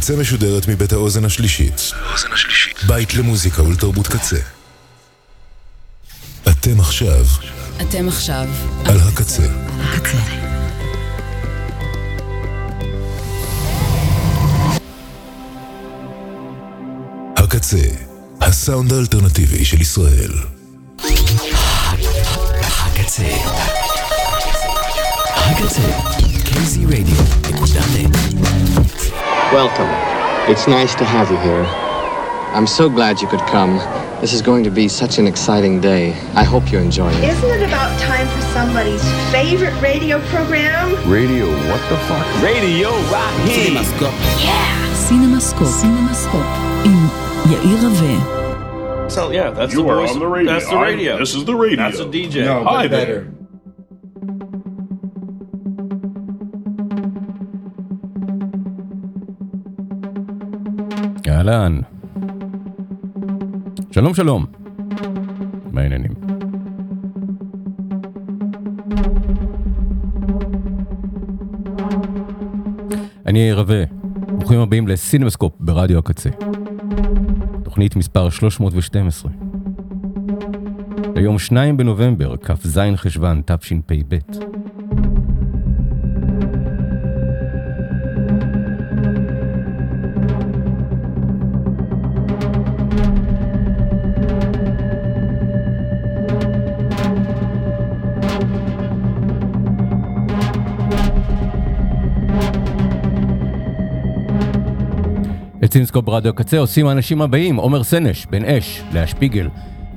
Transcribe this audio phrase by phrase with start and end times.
[0.00, 1.92] הקצה משודרת מבית האוזן השלישית.
[2.86, 4.36] בית למוזיקה ולתרבות קצה.
[6.48, 7.26] אתם עכשיו
[7.80, 8.48] אתם עכשיו
[8.84, 9.46] על הקצה.
[9.80, 10.18] הקצה.
[17.36, 17.88] הקצה,
[18.40, 20.32] הסאונד האלטרנטיבי של ישראל.
[22.62, 23.36] הקצה.
[25.36, 25.82] הקצה.
[26.44, 29.09] kzradio.net
[29.51, 29.89] Welcome.
[30.51, 31.63] It's nice to have you here.
[32.55, 33.77] I'm so glad you could come.
[34.21, 36.11] This is going to be such an exciting day.
[36.35, 37.23] I hope you enjoy it.
[37.23, 40.87] Isn't it about time for somebody's favorite radio program?
[41.09, 42.25] Radio, what the fuck?
[42.43, 43.77] Radio Rocky.
[44.97, 45.67] סינמסקופ.
[45.67, 46.45] סינמסקופ.
[46.85, 47.07] עם
[47.51, 48.35] יאיר רווה.
[49.09, 50.11] So yeah, that's You the are voice.
[50.11, 50.51] on the radio.
[50.53, 51.17] That's the I'm- radio.
[51.19, 51.77] this is the radio.
[51.83, 52.43] That's a DJ.
[52.45, 53.27] No, Hi there.
[61.40, 61.80] אהלן.
[63.90, 64.46] שלום שלום.
[65.72, 66.12] מה העניינים?
[73.26, 73.84] אני רווה,
[74.28, 76.30] ברוכים הבאים לסינמסקופ ברדיו הקצה.
[77.64, 79.30] תוכנית מספר 312.
[81.16, 84.18] היום 2 בנובמבר, כ"ז חשוון תשפ"ב.
[105.70, 109.48] את סינמסקופ ברדיו הקצה עושים האנשים הבאים, עומר סנש, בן אש, לאה שפיגל,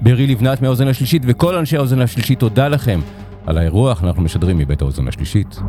[0.01, 2.99] ברי לבנת מהאוזן השלישית וכל אנשי האוזן השלישית, תודה לכם
[3.45, 5.59] על האירוח, אנחנו משדרים מבית האוזן השלישית.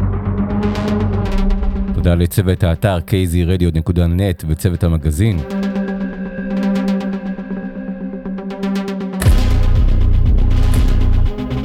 [1.94, 5.38] תודה לצוות האתר kzradio.net וצוות המגזין.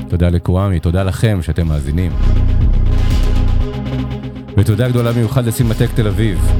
[0.10, 2.12] תודה לקוואמי, תודה לכם שאתם מאזינים.
[4.58, 6.52] ותודה גדולה במיוחד לסינמטק תל אביב.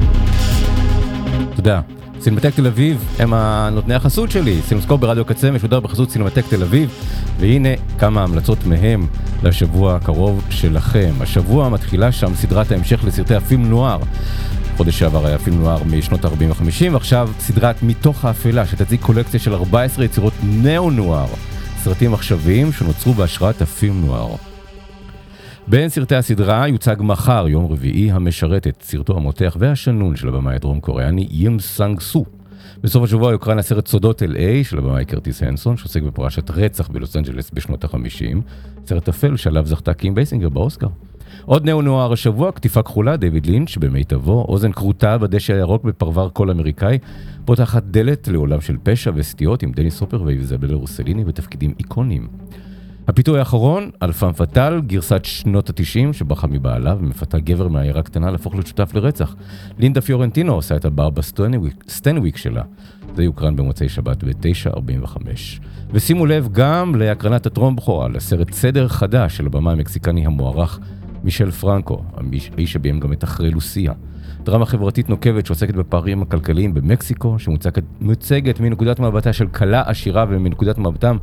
[1.56, 1.80] תודה.
[2.20, 6.90] סינמטק תל אביב הם נותני החסות שלי, סינמסקופ ברדיו קצה משודר בחסות סינמטק תל אביב,
[7.38, 7.68] והנה
[7.98, 9.06] כמה המלצות מהם
[9.42, 11.12] לשבוע הקרוב שלכם.
[11.20, 13.98] השבוע מתחילה שם סדרת ההמשך לסרטי ה film noir.
[14.76, 19.54] חודש שעבר היה film noir משנות ה-40 ו-50, ועכשיו סדרת מתוך האפלה שתציג קולקציה של
[19.54, 21.26] 14 יצירות neo-noir,
[21.82, 24.49] סרטים עכשוויים שנוצרו בהשראת ה film noir.
[25.68, 31.26] בין סרטי הסדרה יוצג מחר, יום רביעי, המשרתת סרטו המותח והשנון של הבמאי הדרום קוריאני
[31.30, 32.24] אים סאנג סו.
[32.82, 37.50] בסוף השבוע יוקרן הסרט סודות LA של הבמאי קרטיס הנסון, שעוסק בפרשת רצח בלוס אנג'לס
[37.54, 38.36] בשנות ה-50.
[38.86, 40.86] סרט אפל שעליו זכתה קים בייסינגר באוסקר.
[41.44, 46.98] עוד neo-noir השבוע, קטיפה כחולה, דיוויד לינץ' במיטבו, אוזן כרותה בדשא הירוק בפרבר כל אמריקאי,
[47.44, 52.28] פותחת דלת לעולם של פשע וסטיות עם דניס הופר ואיזבל רוסליני בתפקידים איקוניים.
[53.10, 58.54] הפיתוי האחרון, על פאם פאטל גרסת שנות ה-90 שברחה מבעלה ומפתה גבר מהעיירה קטנה להפוך
[58.54, 59.36] לשותף לרצח.
[59.78, 62.62] לינדה פיורנטינו עושה את הברבה סטנוויק, סטנוויק שלה.
[63.14, 65.18] זה יוקרן במוצאי שבת ב-9.45.
[65.92, 70.78] ושימו לב גם להקרנת הטרום בכורה לסרט סדר חדש של הבמאי המקסיקני המוערך
[71.24, 72.02] מישל פרנקו,
[72.56, 73.92] האיש שביים גם את אחרי לוסיה.
[74.44, 80.78] דרמה חברתית נוקבת שעוסקת בפערים הכלכליים במקסיקו, שמוצגת מוצגת מנקודת מבטה של כלה עשירה ומנקודת
[80.78, 81.16] מבטם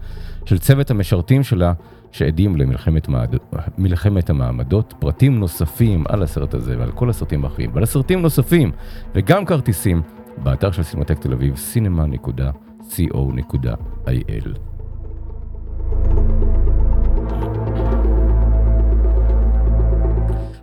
[0.48, 1.74] של צוות המשרתים שלה,
[2.12, 3.36] שעדים למלחמת מעד...
[3.78, 4.94] מלחמת המעמדות.
[5.00, 8.72] פרטים נוספים על הסרט הזה ועל כל הסרטים האחרים, ועל הסרטים נוספים,
[9.16, 10.02] וגם כרטיסים,
[10.44, 14.48] באתר של סינמטק תל אביב, cinema.co.il.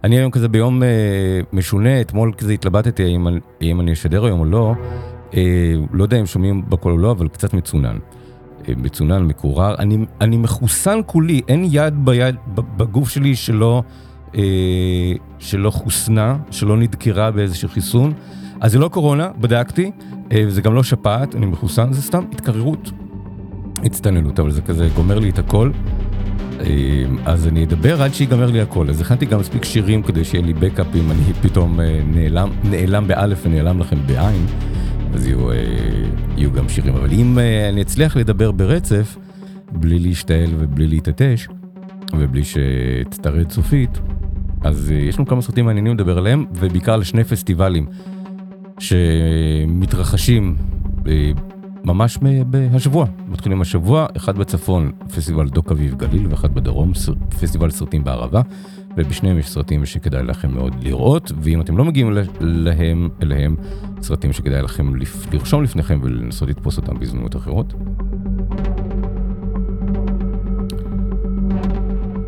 [0.05, 0.89] אני היום כזה ביום אה,
[1.53, 3.29] משונה, אתמול כזה התלבטתי האם,
[3.81, 4.75] אני- אשדר היום או לא.
[5.37, 5.43] אה,
[5.93, 7.97] לא יודע אם שומעים בקול או לא, אבל קצת מצונן.
[8.77, 9.75] מצונן, מקורר.
[9.79, 13.83] אני, אני מחוסן כולי, אין יד ביד, בגוף שלי שלא,
[14.37, 18.13] אה, שלא חוסנה, שלא נדקרה באיזשהו חיסון.
[18.61, 19.91] אז זה לא קורונה, בדקתי,
[20.33, 22.91] אה, זה גם לא שפעת, אני מחוסן, זה סתם התקררות.
[23.85, 25.71] הצטננות, אבל זה כזה גומר לי את הכל.
[26.61, 28.91] אה, אז אני אדבר עד שיגמר לי הכל.
[28.91, 33.07] אז הכנתי גם מספיק שירים כדי שיהיה לי בקאפ אם אני פתאום אה, נעלם, נעלם
[33.07, 34.47] באלף ונעלם לכם בעין,
[35.15, 35.57] אז יהיו, אה,
[36.37, 36.95] יהיו גם שירים.
[36.95, 39.17] אבל אם אה, אני אצליח לדבר ברצף,
[39.73, 41.49] בלי להשתעל ובלי להתעטש,
[42.13, 43.99] ובלי שתטרד סופית,
[44.63, 47.87] אז אה, יש לנו כמה סרטים מעניינים לדבר עליהם, ובעיקר על שני פסטיבלים
[48.79, 50.57] שמתרחשים
[51.85, 56.93] ממש בהשבוע, מתחילים השבוע, אחד בצפון, פסטיבל דוק אביב גליל, ואחד בדרום,
[57.41, 58.41] פסטיבל סרטים בערבה,
[58.97, 63.57] ובשניהם יש סרטים שכדאי לכם מאוד לראות, ואם אתם לא מגיעים להם, אליהם,
[64.05, 64.93] סרטים שכדאי לכם
[65.33, 67.75] לרשום לפניכם ולנסות לתפוס אותם בהזדמנות אחרות.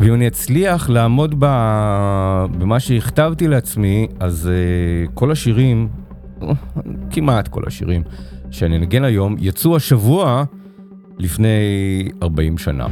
[0.00, 4.50] ואם אני אצליח לעמוד במה שהכתבתי לעצמי, אז
[5.08, 5.88] uh, כל השירים,
[7.10, 8.02] כמעט כל השירים
[8.50, 10.44] שאני אנגן היום, יצאו השבוע
[11.18, 11.48] לפני
[12.22, 12.86] 40 שנה.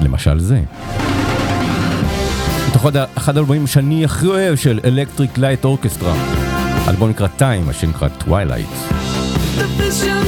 [0.00, 0.62] למשל זה.
[2.74, 6.14] מתוך אחד האלבומים שאני הכי אוהב של אלקטריק לייט אורקסטרה.
[6.88, 8.66] אלבום נקרא טיים, השם נקרא טווילייט.
[9.56, 10.23] The visions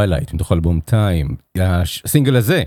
[0.00, 1.36] טווילייט, מתוך אלבום טיים.
[1.58, 2.62] הסינגל הזה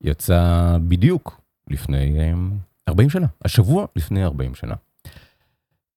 [0.00, 1.40] יצא בדיוק
[1.70, 2.32] לפני
[2.88, 4.74] 40 אמ, שנה, השבוע לפני 40 שנה.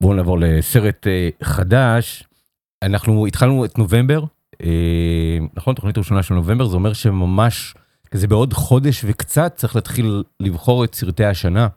[0.01, 2.23] בואו נעבור לסרט אה, חדש.
[2.81, 4.23] אנחנו התחלנו את נובמבר,
[4.63, 5.75] אה, נכון?
[5.75, 7.73] תוכנית ראשונה של נובמבר, זה אומר שממש
[8.11, 11.67] כזה בעוד חודש וקצת צריך להתחיל לבחור את סרטי השנה.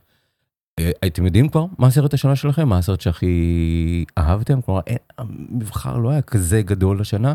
[0.78, 2.68] אה, אתם יודעים כבר מה הסרט השנה שלכם?
[2.68, 4.61] מה הסרט שהכי אהבתם?
[4.61, 4.80] כלומר,
[5.18, 7.35] המבחר לא היה כזה גדול השנה.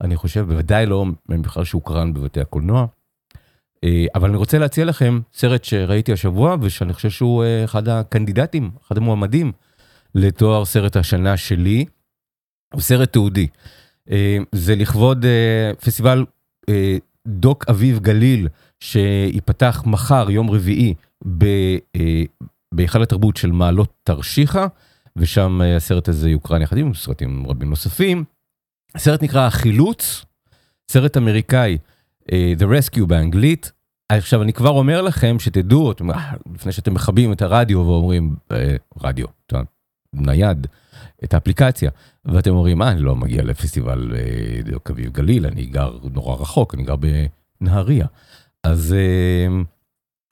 [0.00, 2.86] אני חושב, בוודאי לא בכלל שהוקרן בבתי הקולנוע.
[3.84, 8.70] אה, אבל אני רוצה להציע לכם סרט שראיתי השבוע ושאני חושב שהוא אה, אחד הקנדידטים,
[8.86, 9.52] אחד המועמדים
[10.14, 11.84] לתואר סרט השנה שלי.
[12.74, 13.46] הוא סרט תעודי.
[14.10, 15.26] אה, זה לכבוד
[15.80, 16.24] פסטיבל
[17.26, 18.48] דוק אביב גליל
[18.80, 20.94] שיפתח מחר, יום רביעי,
[22.74, 24.66] בהיכל התרבות של מעלות תרשיחא,
[25.16, 28.24] ושם הסרט הזה יוקרן יחד עם סרטים רבים נוספים.
[28.94, 30.24] הסרט נקרא החילוץ,
[30.90, 31.78] סרט אמריקאי,
[32.22, 33.72] uh, The Rescue באנגלית,
[34.12, 39.26] עכשיו אני כבר אומר לכם שתדעו, אה, לפני שאתם מכבים את הרדיו ואומרים, אה, רדיו,
[39.46, 39.66] אתה יודע,
[40.12, 40.66] נייד,
[41.24, 41.90] את האפליקציה,
[42.24, 46.74] ואתם אומרים, אה, אני לא מגיע לפסטיבל אה, דוק אביב גליל, אני גר נורא רחוק,
[46.74, 46.94] אני גר
[47.60, 48.06] בנהריה.
[48.64, 49.62] אז, אה,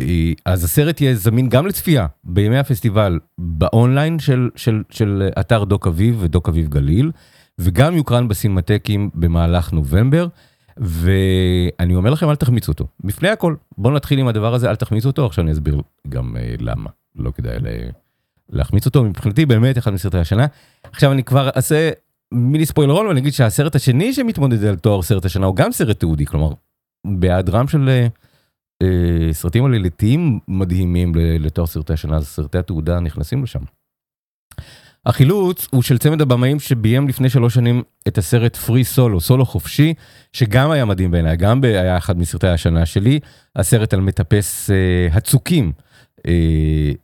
[0.01, 5.87] אה, אז הסרט יהיה זמין גם לצפייה בימי הפסטיבל באונליין של, של, של אתר דוק
[5.87, 7.11] אביב ודוק אביב גליל,
[7.61, 10.27] וגם יוקרן בסינמטקים במהלך נובמבר.
[10.77, 12.87] ואני אומר לכם, אל תחמיצו אותו.
[13.05, 16.63] לפני הכל, בואו נתחיל עם הדבר הזה, אל תחמיצו אותו, עכשיו אני אסביר גם uh,
[16.63, 16.91] למה.
[17.17, 17.71] לא כדאי לה...
[18.49, 20.47] להחמיץ אותו, מבחינתי באמת אחד מסרטי השנה.
[20.93, 21.91] עכשיו אני כבר אעשה
[22.33, 26.01] מיני ספוילר רול ואני אגיד שהסרט השני שמתמודד על תואר סרט השנה הוא גם סרט
[26.01, 26.51] תיעודי, כלומר,
[27.07, 27.91] בהיעדרם של
[28.83, 28.87] uh,
[29.33, 33.61] סרטים עלילתיים מדהימים לתואר סרטי השנה, אז סרטי התעודה נכנסים לשם.
[35.07, 39.95] החילוץ הוא של צמד הבמאים שביים לפני שלוש שנים את הסרט פרי סולו, סולו חופשי,
[40.33, 43.21] שגם היה מדהים בעיניי, גם היה אחד מסרטי השנה שלי,
[43.57, 45.73] הסרט על מטפס אה, הצוקים,
[46.27, 46.33] אה,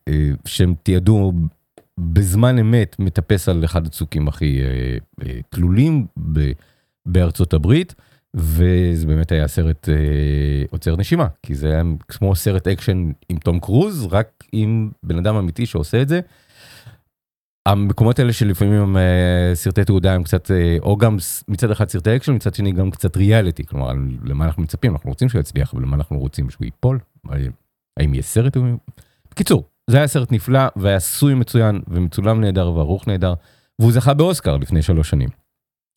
[0.09, 1.33] אה, שהם תיעדו
[1.99, 6.53] בזמן אמת מטפס על אחד הצוקים הכי אה, אה, תלולים ב,
[7.07, 7.95] בארצות הברית,
[8.35, 9.95] וזה באמת היה סרט אה,
[10.71, 15.37] עוצר נשימה, כי זה היה כמו סרט אקשן עם תום קרוז, רק עם בן אדם
[15.37, 16.21] אמיתי שעושה את זה.
[17.67, 21.17] המקומות האלה שלפעמים הם uh, סרטי תעודה הם קצת uh, או גם
[21.49, 23.93] מצד אחד סרטי אקשן מצד שני גם קצת ריאליטי כלומר
[24.25, 26.99] למה אנחנו מצפים אנחנו רוצים שהוא יצליח ולמה אנחנו רוצים שהוא ייפול
[27.97, 28.57] האם יהיה סרט.
[29.31, 33.35] בקיצור זה היה סרט נפלא והיה עשוי מצוין ומצולם נהדר וערוך נהדר
[33.79, 35.29] והוא זכה באוסקר לפני שלוש שנים.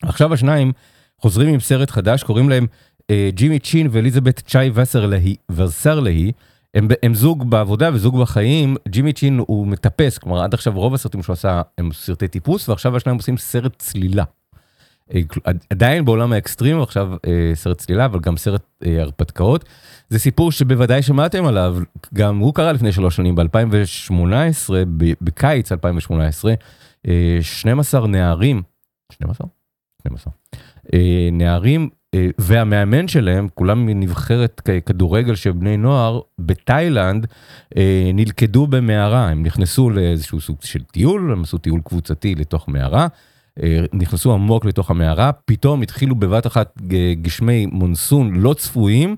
[0.02, 0.72] עכשיו השניים
[1.20, 2.66] חוזרים עם סרט חדש קוראים להם
[3.28, 4.70] ג'ימי צ'ין ואליזבת צ'י
[5.50, 6.32] וסרלהי.
[6.76, 11.22] הם, הם זוג בעבודה וזוג בחיים, ג'ימי צ'ין הוא מטפס, כלומר עד עכשיו רוב הסרטים
[11.22, 14.24] שהוא עשה הם סרטי טיפוס ועכשיו השניים עושים סרט צלילה.
[15.14, 15.20] אה,
[15.70, 19.64] עדיין בעולם האקסטרים עכשיו אה, סרט צלילה אבל גם סרט אה, הרפתקאות.
[20.08, 21.76] זה סיפור שבוודאי שמעתם עליו,
[22.14, 24.70] גם הוא קרה לפני שלוש שנים ב-2018,
[25.20, 26.54] בקיץ 2018,
[27.40, 28.62] 12 נערים,
[29.12, 29.46] 12?
[30.00, 30.32] 12.
[31.32, 31.88] נערים אה,
[32.38, 37.26] והמאמן שלהם, כולם מנבחרת כדורגל של בני נוער, בתאילנד
[37.76, 43.06] אה, נלכדו במערה, הם נכנסו לאיזשהו סוג של טיול, הם עשו טיול קבוצתי לתוך מערה,
[43.62, 46.78] אה, נכנסו עמוק לתוך המערה, פתאום התחילו בבת אחת
[47.22, 49.16] גשמי מונסון לא צפויים,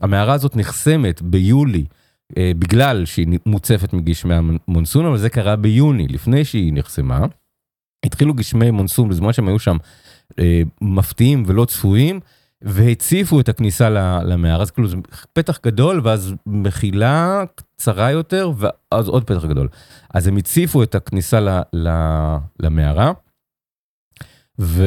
[0.00, 1.84] המערה הזאת נחסמת ביולי.
[2.38, 7.26] בגלל שהיא מוצפת מגשמי המונסון, אבל זה קרה ביוני, לפני שהיא נחסמה.
[8.06, 9.76] התחילו גשמי מונסון בזמן שהם היו שם
[10.38, 12.20] אה, מפתיעים ולא צפויים,
[12.62, 13.88] והציפו את הכניסה
[14.24, 14.96] למערה, אז כאילו זה
[15.32, 19.68] פתח גדול ואז מחילה קצרה יותר ואז עוד פתח גדול.
[20.14, 21.60] אז הם הציפו את הכניסה
[22.60, 23.12] למערה,
[24.58, 24.84] ו...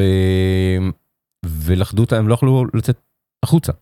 [1.46, 3.00] ולכדו אותה, הם לא יכלו לצאת
[3.42, 3.72] החוצה.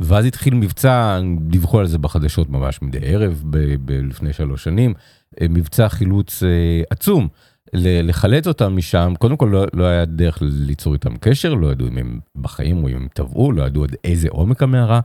[0.00, 4.94] ואז התחיל מבצע, דיווחו על זה בחדשות ממש מדי ערב, ב- ב- לפני שלוש שנים,
[5.40, 7.28] אה, מבצע חילוץ אה, עצום.
[7.74, 11.98] לחלץ אותם משם, קודם כל לא, לא היה דרך ליצור איתם קשר, לא ידעו אם
[11.98, 15.00] הם בחיים או אם הם טבעו, לא ידעו עד איזה עומק המערה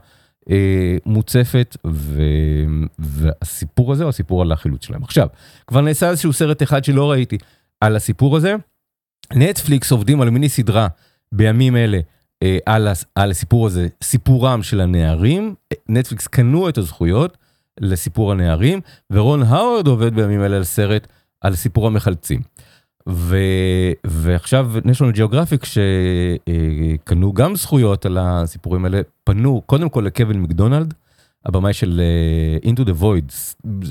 [0.50, 2.22] אה, מוצפת, ו,
[2.98, 5.02] והסיפור הזה הוא הסיפור על החילוץ שלהם.
[5.02, 5.28] עכשיו,
[5.66, 7.38] כבר נעשה איזשהו סרט אחד שלא ראיתי
[7.80, 8.54] על הסיפור הזה.
[9.34, 10.88] נטפליקס עובדים על מיני סדרה
[11.32, 12.00] בימים אלה
[12.42, 15.54] אה, על, על הסיפור הזה, סיפורם של הנערים,
[15.88, 17.36] נטפליקס קנו את הזכויות
[17.80, 21.06] לסיפור הנערים, ורון האוורד עובד בימים אלה על סרט.
[21.40, 22.40] על סיפור המחלצים.
[23.08, 23.36] ו,
[24.06, 30.94] ועכשיו national geographic שקנו גם זכויות על הסיפורים האלה פנו קודם כל לקווין מקדונלד
[31.46, 32.00] הבמאי של
[32.62, 33.34] uh, into the void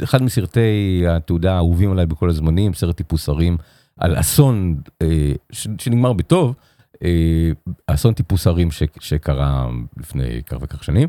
[0.04, 3.58] אחד מסרטי התעודה האהובים עליי בכל הזמנים סרט טיפוס הרים
[3.98, 5.06] על אסון uh,
[5.52, 6.56] ש, שנגמר בטוב
[7.88, 11.08] אסון טיפוס הרים ש, שקרה לפני כך וכך שנים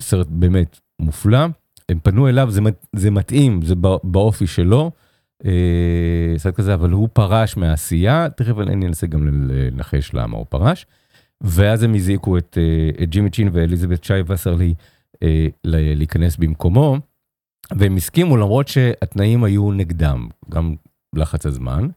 [0.00, 1.38] סרט באמת מופלא
[1.88, 2.60] הם פנו אליו זה,
[2.92, 3.74] זה מתאים זה
[4.04, 4.90] באופי שלו.
[5.44, 10.86] אה, סרט כזה, אבל הוא פרש מהעשייה, תכף אני אנסה גם לנחש למה הוא פרש.
[11.40, 14.74] ואז הם הזעיקו את, אה, את ג'ימי צ'ין ואליזבת שי וסרלי
[15.22, 16.96] אה, להיכנס במקומו,
[17.76, 20.74] והם הסכימו למרות שהתנאים היו נגדם, גם
[21.16, 21.88] לחץ הזמן,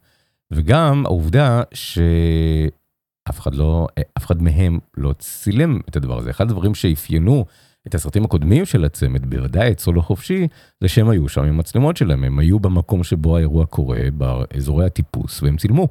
[0.51, 6.29] וגם העובדה שאף אחד לא, אף אחד מהם לא צילם את הדבר הזה.
[6.29, 7.45] אחד הדברים שאפיינו
[7.89, 10.47] את הסרטים הקודמים של הצמד, בוודאי את סולו חופשי,
[10.81, 15.43] זה שהם היו שם עם מצלמות שלהם, הם היו במקום שבו האירוע קורה, באזורי הטיפוס,
[15.43, 15.87] והם צילמו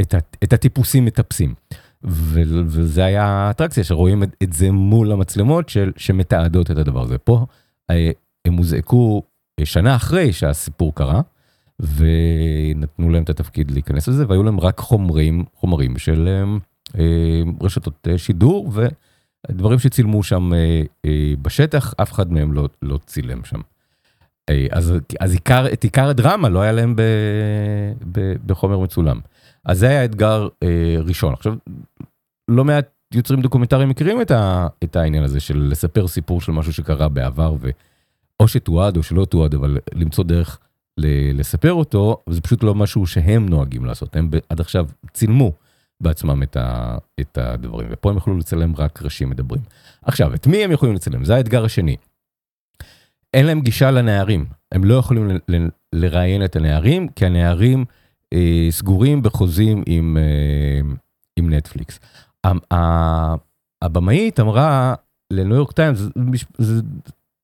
[0.00, 1.54] את, את הטיפוסים מטפסים.
[2.04, 7.18] וזה היה האטרקציה שרואים את, את זה מול המצלמות של, שמתעדות את הדבר הזה.
[7.18, 7.46] פה
[7.90, 8.10] אה,
[8.44, 9.22] הם הוזעקו
[9.60, 11.20] אה, שנה אחרי שהסיפור קרה,
[11.80, 16.28] ונתנו להם את התפקיד להיכנס לזה, והיו להם רק חומרים, חומרים של
[16.98, 18.86] אה, רשתות שידור, ו...
[19.50, 23.60] דברים שצילמו שם אה, אה, בשטח, אף אחד מהם לא, לא צילם שם.
[24.50, 27.02] אה, אז, אז עיקר, את עיקר הדרמה לא היה להם ב,
[28.12, 29.20] ב, בחומר מצולם.
[29.64, 31.32] אז זה היה אתגר אה, ראשון.
[31.32, 31.54] עכשיו,
[32.48, 36.72] לא מעט יוצרים דוקומנטריים מכירים את, ה, את העניין הזה של לספר סיפור של משהו
[36.72, 40.58] שקרה בעבר, ואו שתועד או שלא תועד, אבל למצוא דרך
[40.98, 41.06] ל,
[41.40, 44.16] לספר אותו, זה פשוט לא משהו שהם נוהגים לעשות.
[44.16, 45.52] הם עד עכשיו צילמו
[46.04, 49.62] בעצמם את, ה, את הדברים, ופה הם יכולו לצלם רק ראשים מדברים.
[50.02, 51.24] עכשיו, את מי הם יכולים לצלם?
[51.24, 51.96] זה האתגר השני.
[53.34, 55.30] אין להם גישה לנערים, הם לא יכולים
[55.92, 57.84] לראיין את הנערים, כי הנערים
[58.32, 60.94] אה, סגורים בחוזים עם, אה,
[61.36, 62.00] עם נטפליקס.
[63.82, 64.94] הבמאית אמרה
[65.32, 66.00] לניו יורק טיימס,
[66.58, 66.82] זה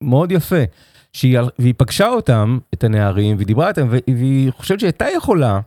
[0.02, 0.64] מאוד יפה,
[1.12, 5.60] שהיא, והיא פגשה אותם, את הנערים, והיא דיברה איתם, והיא חושבת שהייתה יכולה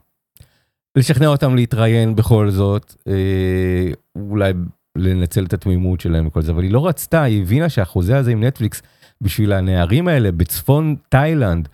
[0.96, 4.54] לשכנע אותם להתראיין בכל זאת, אה, אולי
[4.98, 8.44] לנצל את התמימות שלהם וכל זה, אבל היא לא רצתה, היא הבינה שהחוזה הזה עם
[8.44, 8.82] נטפליקס,
[9.22, 11.68] בשביל הנערים האלה בצפון תאילנד,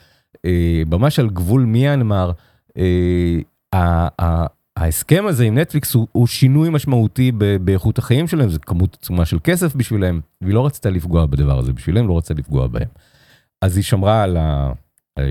[0.46, 2.32] אה, ממש על גבול מיאנמר,
[2.78, 4.08] אה,
[4.78, 9.26] ההסכם הזה עם נטפליקס הוא, הוא שינוי משמעותי ב, באיכות החיים שלהם, זה כמות עצומה
[9.26, 12.88] של כסף בשבילם, והיא לא רצתה לפגוע בדבר הזה בשבילם, לא רצתה לפגוע בהם.
[13.62, 14.72] אז היא שמרה על, ה,
[15.18, 15.24] אה,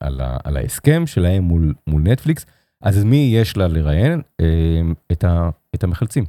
[0.00, 2.46] על, ה, על ההסכם שלהם מול, מול נטפליקס,
[2.82, 4.22] אז מי יש לה לראיין?
[4.40, 4.80] אה,
[5.12, 6.24] את, ה, את המחלצים.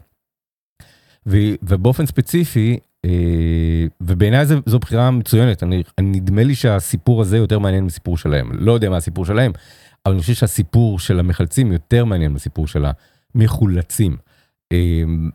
[1.26, 7.84] ו, ובאופן ספציפי, אה, ובעיניי זו בחירה מצוינת, אני, נדמה לי שהסיפור הזה יותר מעניין
[7.84, 9.52] מסיפור שלהם, לא יודע מה הסיפור שלהם,
[10.06, 12.86] אבל אני חושב שהסיפור של המחלצים יותר מעניין מהסיפור של
[13.36, 14.18] המחולצים.
[14.72, 15.30] אמ,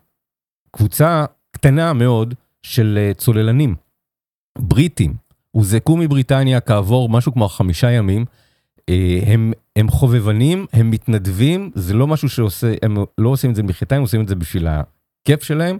[0.70, 3.74] קבוצה קטנה מאוד של אה, צוללנים,
[4.58, 5.14] בריטים,
[5.50, 8.24] הוזעקו מבריטניה כעבור משהו כמו חמישה ימים.
[8.90, 13.62] אה, הם, הם חובבנים, הם מתנדבים, זה לא משהו שעושה, הם לא עושים את זה
[13.62, 15.78] מחייתם, הם עושים את זה בשביל הכיף שלהם,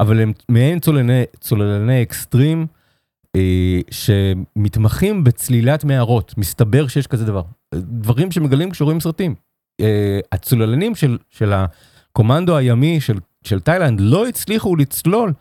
[0.00, 2.66] אבל הם מעין צוללני, צוללני אקסטרים.
[3.36, 7.42] אה, שמתמחים בצלילת מערות, מסתבר שיש כזה דבר.
[7.74, 9.34] דברים שמגלים כשרואים סרטים.
[9.80, 15.32] אה, הצוללנים של, של הקומנדו הימי של, של תאילנד לא הצליחו לצלול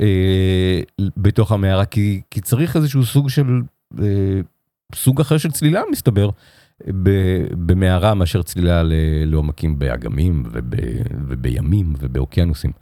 [0.00, 0.80] אה,
[1.16, 3.62] בתוך המערה, כי, כי צריך איזשהו סוג של,
[3.98, 4.40] אה,
[4.94, 6.30] סוג אחר של צלילה מסתבר,
[7.66, 8.82] במערה מאשר צלילה
[9.26, 10.64] לעומקים באגמים וב,
[11.28, 12.72] ובימים ובאוקיינוסים.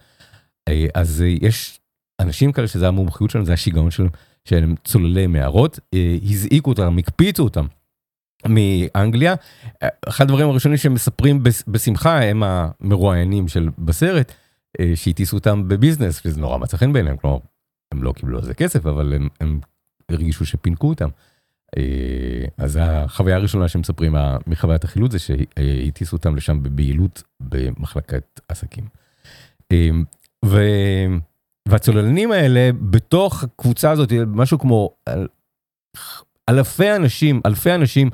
[0.69, 1.81] אה, אז אה, יש
[2.21, 4.11] אנשים כאלה שזה המומחיות שלהם, זה השיגעון שלהם.
[4.49, 7.67] שהם צוללי מערות, אה, הזעיקו אותם, הקפיצו אותם
[8.49, 9.35] מאנגליה.
[10.09, 14.33] אחד הדברים הראשונים שהם מספרים בשמחה הם המרואיינים של בסרט,
[14.95, 17.39] שהטיסו אותם בביזנס, וזה נורא מצא חן בעיניהם, כלומר,
[17.93, 19.61] הם לא קיבלו על זה כסף, אבל הם, הם
[20.09, 21.09] הרגישו שפינקו אותם.
[21.77, 24.15] אה, אז החוויה הראשונה שהם מספרים
[24.47, 28.85] מחוויית החילוץ זה שהטיסו אותם לשם בבהילות במחלקת עסקים.
[30.45, 30.59] ו...
[31.69, 34.91] והצוללנים האלה בתוך הקבוצה הזאת משהו כמו
[36.49, 38.11] אלפי אנשים אלפי אנשים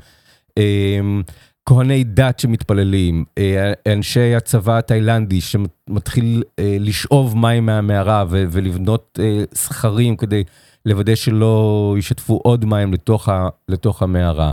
[0.56, 1.22] אמ,
[1.70, 10.16] כהני דת שמתפללים אה, אנשי הצבא התאילנדי שמתחיל אה, לשאוב מים מהמערה ולבנות אה, סכרים
[10.16, 10.44] כדי
[10.86, 14.50] לוודא שלא ישתפו עוד מים לתוך, ה, לתוך המערה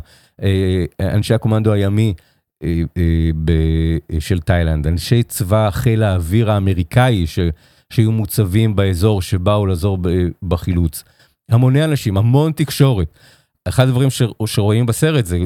[1.00, 2.14] אנשי הקומנדו הימי
[4.20, 7.28] של תאילנד אנשי צבא חיל האוויר האמריקאי.
[7.28, 7.40] ש,
[7.90, 9.98] שהיו מוצבים באזור שבאו לעזור
[10.44, 11.04] בחילוץ.
[11.50, 13.08] המוני אנשים, המון תקשורת.
[13.68, 14.10] אחד הדברים
[14.46, 15.38] שרואים בסרט זה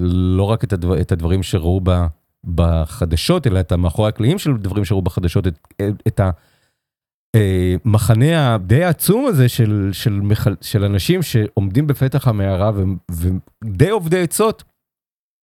[0.00, 2.06] לא רק את, הדבר, את הדברים שראו ב,
[2.54, 5.58] בחדשות, אלא את המאחורי הקלעים של דברים שראו בחדשות, את,
[6.08, 6.20] את
[7.34, 12.70] המחנה אה, הדי העצום הזה של, של, של, של אנשים שעומדים בפתח המערה
[13.10, 14.64] ודי אובדי עצות.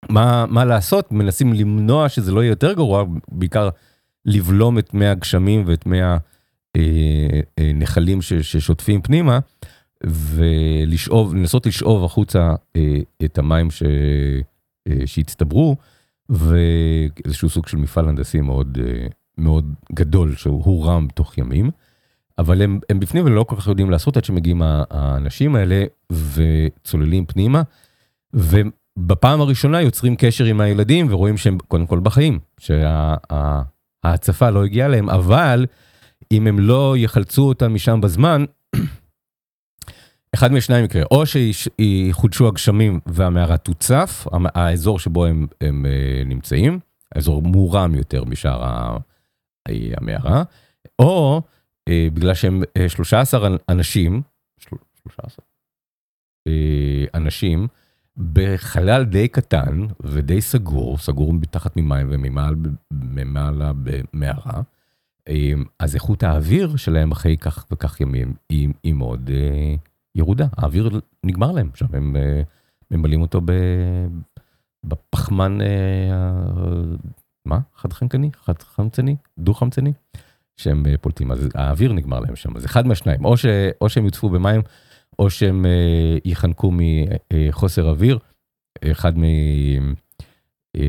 [0.08, 3.68] מה, מה לעשות, מנסים למנוע שזה לא יהיה יותר גרוע, בעיקר
[4.24, 6.16] לבלום את מי הגשמים ואת מי אה,
[6.76, 9.38] אה, נחלים ששוטפים פנימה,
[10.06, 13.82] ולשאוב, לנסות לשאוב החוצה אה, את המים ש,
[15.06, 15.76] שהצטברו,
[16.28, 18.78] ואיזשהו סוג של מפעל הנדסי מאוד,
[19.38, 21.70] מאוד גדול שהוא הורם תוך ימים.
[22.38, 27.62] אבל הם, הם בפנים ולא כל כך יודעים לעשות עד שמגיעים האנשים האלה וצוללים פנימה.
[28.34, 35.10] ובפעם הראשונה יוצרים קשר עם הילדים ורואים שהם קודם כל בחיים, שההצפה לא הגיעה להם,
[35.10, 35.66] אבל
[36.32, 38.44] אם הם לא יחלצו אותם משם בזמן,
[40.34, 46.78] אחד משניים יקרה, או שיחודשו הגשמים והמערה תוצף, האזור שבו הם, הם אה, נמצאים,
[47.14, 48.88] האזור מורם יותר משאר
[49.68, 50.42] המערה,
[50.98, 51.42] או
[51.88, 54.22] אה, בגלל שהם 13 אה, אנשים,
[54.60, 55.44] 13
[57.14, 57.66] אנשים,
[58.32, 64.62] בחלל די קטן ודי סגור, סגור מתחת ממים וממעלה במערה,
[65.78, 69.30] אז איכות האוויר שלהם אחרי כך וכך ימים היא מאוד
[70.14, 72.16] ירודה, האוויר נגמר להם, עכשיו הם
[72.90, 73.40] ממלאים אותו
[74.84, 75.58] בפחמן,
[77.44, 77.58] מה?
[77.76, 78.30] חד חנקני?
[78.44, 79.16] חד חמצני?
[79.38, 79.92] דו חמצני?
[80.56, 83.46] שהם פולטים, אז האוויר נגמר להם שם, אז אחד מהשניים, או, ש,
[83.80, 84.60] או שהם יוצפו במים,
[85.18, 85.66] או שהם
[86.24, 86.72] ייחנקו
[87.32, 88.18] מחוסר אוויר,
[88.84, 89.24] אחד, מ,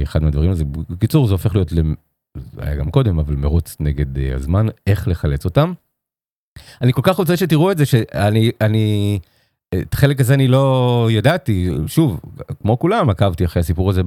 [0.03, 1.81] אחד מהדברים הזה, בקיצור זה הופך להיות, זה
[2.57, 5.73] היה גם קודם, אבל מרוץ נגד הזמן, איך לחלץ אותם.
[6.81, 9.19] אני כל כך רוצה שתראו את זה, שאני, אני,
[9.75, 12.19] את החלק הזה אני לא ידעתי, שוב,
[12.61, 14.01] כמו כולם, עקבתי אחרי הסיפור הזה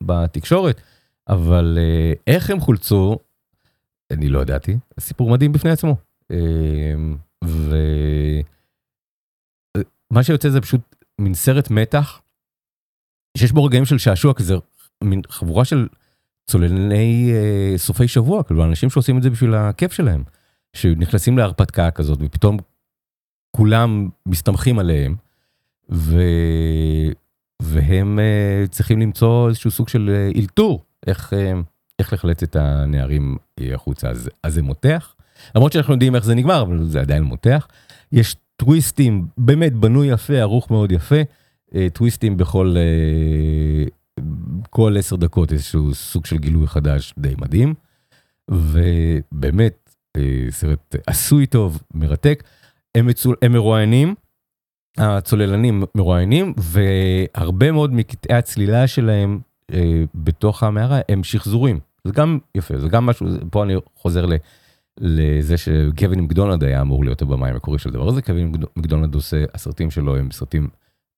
[0.00, 0.80] בתקשורת,
[1.28, 1.78] אבל
[2.26, 3.18] איך הם חולצו,
[4.10, 5.96] אני לא ידעתי, סיפור מדהים בפני עצמו.
[7.44, 8.42] ומה
[10.22, 10.80] שיוצא זה פשוט
[11.20, 12.20] מין סרט מתח,
[13.38, 14.54] שיש בו רגעים של שעשוע, כזה
[15.04, 15.88] מין חבורה של
[16.50, 17.32] צוללני
[17.76, 20.22] סופי שבוע, כאילו אנשים שעושים את זה בשביל הכיף שלהם,
[20.72, 22.56] שנכנסים להרפתקה כזאת ופתאום
[23.56, 25.14] כולם מסתמכים עליהם,
[25.92, 26.22] ו...
[27.62, 28.18] והם
[28.70, 31.32] צריכים למצוא איזשהו סוג של אלתור, איך,
[31.98, 33.36] איך לחלץ את הנערים
[33.74, 35.14] החוצה, אז, אז זה מותח,
[35.54, 37.68] למרות שאנחנו יודעים איך זה נגמר, אבל זה עדיין מותח.
[38.12, 41.20] יש טוויסטים, באמת בנוי יפה, ערוך מאוד יפה,
[41.92, 42.76] טוויסטים בכל
[44.70, 47.74] כל עשר דקות איזשהו סוג של גילוי חדש די מדהים,
[48.50, 49.79] ובאמת
[50.50, 52.42] סרט עשוי טוב, מרתק.
[52.94, 54.14] הם, מצול, הם מרואיינים,
[54.98, 59.40] הצוללנים מרואיינים, והרבה מאוד מקטעי הצלילה שלהם
[59.72, 61.80] אה, בתוך המערה הם שחזורים.
[62.04, 64.32] זה גם יפה, זה גם משהו, פה אני חוזר ל,
[65.00, 69.90] לזה שקווין מקדונלד היה אמור להיות הבמאי המקורי של הדבר הזה, קווין מקדונלד עושה, הסרטים
[69.90, 70.68] שלו הם סרטים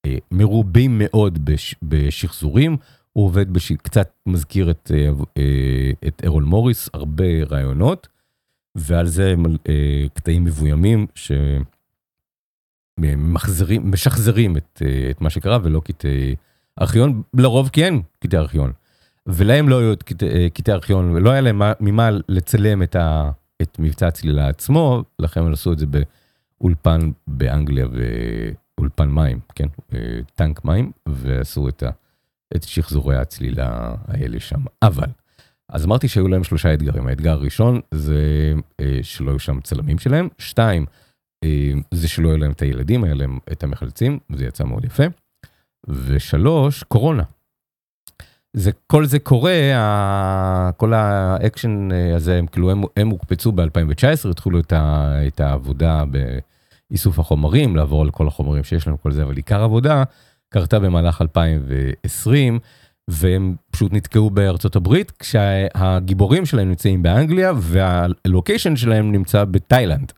[0.07, 2.77] אה, מרובים מאוד בש, בשחזורים,
[3.13, 3.73] הוא עובד בש...
[3.73, 8.09] קצת מזכיר את, אה, אה, את ארול מוריס, הרבה רעיונות.
[8.75, 9.35] ועל זה
[9.69, 11.07] אה, קטעים מבוימים
[13.01, 16.35] שמחזרים, משחזרים את, אה, את מה שקרה ולא קטעי
[16.81, 18.73] ארכיון, לרוב כן קטעי ארכיון.
[19.27, 23.31] ולהם לא היו קטעי, קטעי ארכיון, לא היה להם ממה לצלם את, ה,
[23.63, 27.87] את מבצע הצלילה עצמו, לכן הם עשו את זה באולפן באנגליה
[28.79, 29.69] ואולפן מים, כן,
[30.35, 31.91] טנק מים, ועשו את, ה,
[32.57, 34.61] את שחזורי הצלילה האלה שם.
[34.83, 35.09] אבל
[35.73, 40.29] אז אמרתי שהיו להם שלושה אתגרים, האתגר הראשון זה אה, שלא היו שם צלמים שלהם,
[40.39, 40.87] שתיים,
[41.45, 45.03] אה, זה שלא היו להם את הילדים, היה להם את המחלצים, זה יצא מאוד יפה,
[45.89, 47.23] ושלוש, קורונה.
[48.53, 54.61] זה, כל זה קורה, כל האקשן אה, הזה, הם כאילו, הם, הם הוקפצו ב-2019, התחילו
[54.61, 56.05] את, ה, את העבודה
[56.91, 60.05] באיסוף החומרים, לעבור על כל החומרים שיש לנו, כל זה, אבל עיקר עבודה
[60.49, 62.59] קרתה במהלך 2020,
[63.09, 70.13] והם פשוט נתקעו בארצות הברית, כשהגיבורים שלהם נמצאים באנגליה והלוקיישן שלהם נמצא בתאילנד,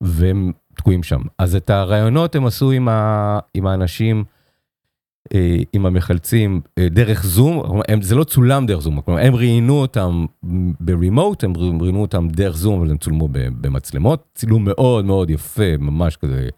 [0.00, 1.20] והם תקועים שם.
[1.38, 4.24] אז את הרעיונות הם עשו עם, ה, עם האנשים,
[5.34, 9.80] אה, עם המחלצים, אה, דרך זום, הם, זה לא צולם דרך זום, כלומר, הם ראיינו
[9.80, 10.26] אותם
[10.80, 16.16] ברימוט, הם ראיינו אותם דרך זום, אבל הם צולמו במצלמות, צילום מאוד מאוד יפה, ממש
[16.16, 16.48] כזה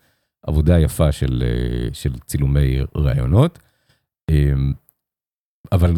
[0.47, 3.59] עבודה יפה של, אה, של צילומי רעיונות.
[5.72, 5.94] אבל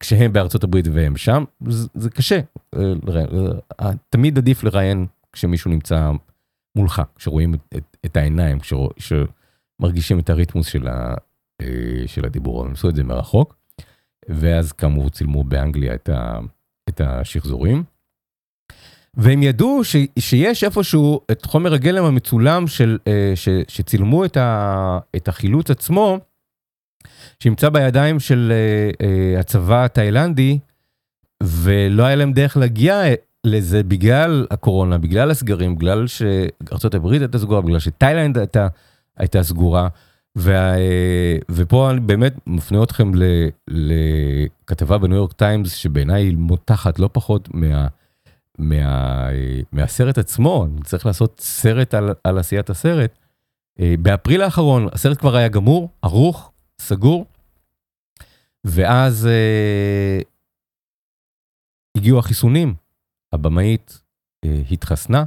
[0.00, 2.40] כשהם בארצות הברית והם שם, זה, זה קשה.
[2.74, 2.80] אה,
[3.80, 6.10] אה, תמיד עדיף לראיין כשמישהו נמצא
[6.76, 8.58] מולך, כשרואים את, את, את העיניים,
[8.98, 11.14] כשמרגישים את הריתמוס של, ה,
[11.62, 11.66] אה,
[12.06, 13.56] של הדיבור, הם עשו את זה מרחוק.
[14.28, 16.38] ואז כאמור צילמו באנגליה את, ה,
[16.88, 17.84] את השחזורים.
[19.14, 22.98] והם ידעו ש, שיש איפשהו את חומר הגלם המצולם של,
[23.34, 26.18] ש, שצילמו את, ה, את החילוץ עצמו,
[27.42, 30.58] שנמצא בידיים של uh, uh, הצבא התאילנדי,
[31.42, 33.02] ולא היה להם דרך להגיע
[33.44, 38.68] לזה בגלל הקורונה, בגלל הסגרים, בגלל שארצות הברית הייתה סגורה, בגלל שתאילנד הייתה,
[39.16, 39.88] הייתה סגורה.
[40.36, 43.22] וה, uh, ופה אני באמת מפנה אתכם ל,
[43.68, 47.86] לכתבה בניו יורק טיימס, שבעיניי היא מותחת לא פחות מה,
[48.58, 49.28] מה,
[49.72, 53.18] מהסרט עצמו, צריך לעשות סרט על, על עשיית הסרט.
[53.78, 56.50] באפריל האחרון הסרט כבר היה גמור, ערוך,
[56.80, 57.26] סגור,
[58.64, 60.20] ואז אה,
[61.96, 62.74] הגיעו החיסונים,
[63.32, 64.02] הבמאית
[64.44, 65.24] אה, התחסנה,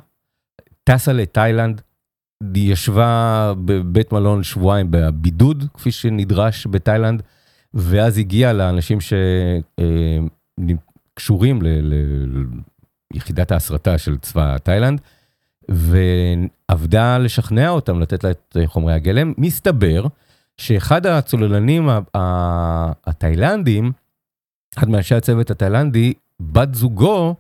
[0.84, 1.82] טסה לתאילנד,
[2.56, 7.24] ישבה בבית מלון שבועיים בבידוד, כפי שנדרש בתאילנד,
[7.74, 8.98] ואז הגיעה לאנשים
[11.18, 11.80] שקשורים אה,
[13.14, 15.02] ליחידת ההסרטה של צבא תאילנד,
[15.70, 19.34] ועבדה לשכנע אותם לתת לה את חומרי הגלם.
[19.38, 20.06] מסתבר
[20.58, 21.90] שאחד הצוללנים
[23.06, 23.92] התאילנדים,
[24.78, 27.36] אחד מאנשי הצוות התאילנדי, בת זוגו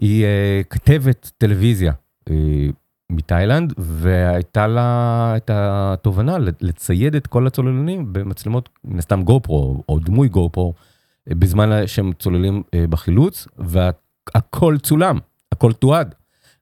[0.00, 0.26] היא
[0.70, 1.92] כתבת טלוויזיה
[3.12, 9.98] מתאילנד, והייתה לה את התובנה לצייד את כל הצוללנים במצלמות, מן הסתם גו פרו או
[9.98, 10.74] דמוי גו פרו,
[11.28, 15.18] בזמן שהם צוללים בחילוץ, והכל צולם,
[15.52, 16.14] הכל תועד,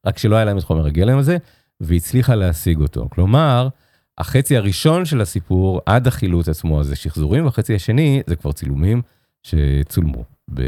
[0.07, 1.37] רק שלא היה להם את חומר הגלם הזה,
[1.81, 3.09] והצליחה להשיג אותו.
[3.11, 3.69] כלומר,
[4.19, 9.03] החצי הראשון של הסיפור עד החילוץ עצמו זה שחזורים, והחצי השני זה כבר צילומים
[9.43, 10.63] שצולמו ב,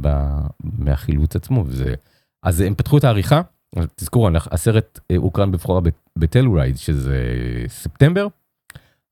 [0.00, 0.08] ב,
[0.62, 1.64] מהחילוץ עצמו.
[1.66, 1.94] וזה,
[2.42, 3.40] אז הם פתחו את העריכה,
[3.96, 5.80] תזכורו, הסרט הוקרן בבחורה
[6.18, 7.18] בטלורייד, שזה
[7.68, 8.26] ספטמבר,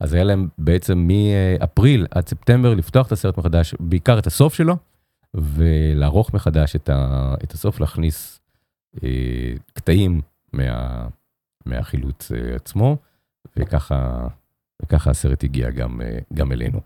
[0.01, 4.77] אז היה להם בעצם מאפריל עד ספטמבר לפתוח את הסרט מחדש, בעיקר את הסוף שלו,
[5.35, 8.40] ולערוך מחדש את, ה, את הסוף, להכניס
[9.05, 9.09] אה,
[9.72, 10.20] קטעים
[10.53, 11.07] מה,
[11.66, 12.96] מהחילוץ אה, עצמו.
[13.57, 14.26] וככה,
[14.83, 16.81] וככה הסרט הגיע גם, אה, גם אלינו.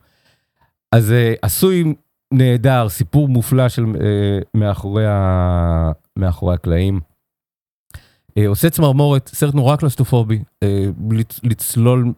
[0.92, 1.95] אז אה, עשוי
[2.33, 7.01] נהדר, סיפור מופלא של אה, מאחורי, ה, מאחורי הקלעים.
[8.47, 10.42] עושה צמרמורת, סרט נורא קלסטופובי,
[11.42, 12.12] לצלול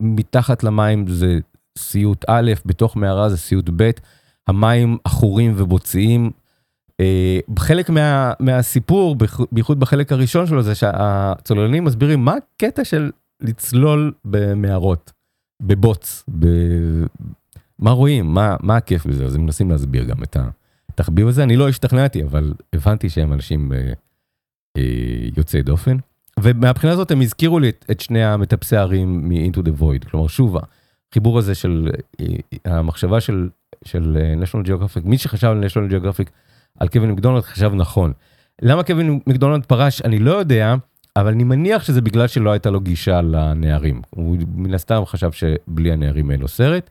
[0.00, 1.38] מתחת למים זה
[1.78, 3.90] סיוט א', בתוך מערה זה סיוט ב',
[4.48, 6.30] המים עכורים ובוציים.
[7.58, 9.16] חלק מה, מהסיפור,
[9.52, 15.12] בייחוד בחלק הראשון שלו, זה שהצוללנים מסבירים מה הקטע של לצלול במערות,
[15.62, 16.46] בבוץ, ב...
[17.78, 20.36] מה רואים, מה, מה הכיף בזה, אז הם מנסים להסביר גם את
[20.88, 23.92] התחביב הזה, אני לא השתכנעתי, אבל הבנתי שהם אנשים אה,
[24.76, 25.96] אה, יוצאי דופן.
[26.40, 30.56] ומהבחינה הזאת הם הזכירו לי את, את שני המטפסי הערים מ-Into the Void, כלומר שוב,
[31.10, 32.26] החיבור הזה של אה,
[32.78, 33.48] המחשבה של,
[33.84, 36.30] של אה, national geographic, מי שחשב על national geographic,
[36.78, 38.12] על קווין מקדונלד חשב נכון.
[38.62, 40.02] למה קווין מקדונלד פרש?
[40.02, 40.74] אני לא יודע,
[41.16, 44.02] אבל אני מניח שזה בגלל שלא הייתה לו גישה לנערים.
[44.10, 46.90] הוא מן הסתם חשב שבלי הנערים אין לו סרט,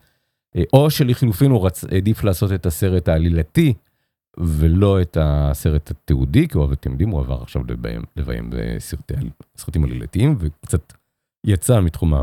[0.56, 1.84] אה, או שלחילופין הוא רצ...
[1.84, 3.74] העדיף לעשות את הסרט העלילתי
[4.38, 8.50] ולא את הסרט התיעודי, כי אתם יודעים, הוא עבר עכשיו לביים, לביים
[9.56, 10.94] בסרטים עלילתיים וקצת
[11.48, 12.14] יצא מתחום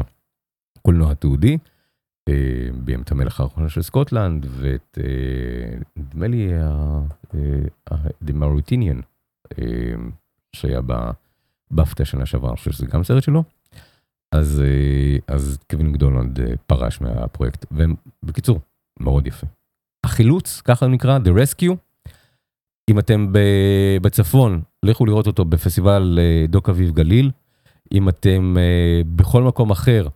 [0.78, 1.58] הקולנוע התיעודי.
[2.28, 6.50] אה, ביים את המלך האחרונה של סקוטלנד ואת, אה, נדמה לי,
[8.24, 9.02] The Maritinian,
[10.56, 10.92] שהיה ב...
[11.72, 13.44] באפטה שנה שעברה, אני חושב שזה גם סרט שלו.
[14.32, 17.66] אז, אה, אז קווין מקדונלד אה, פרש מהפרויקט,
[18.22, 18.61] ובקיצור,
[19.00, 19.46] מאוד יפה.
[20.04, 21.76] החילוץ, ככה נקרא, The Rescue.
[22.90, 23.32] אם אתם
[24.02, 27.30] בצפון, לכו לראות אותו בפסטיבל אה, דוק אביב גליל.
[27.92, 28.56] אם אתם
[29.16, 30.08] בכל מקום אחר,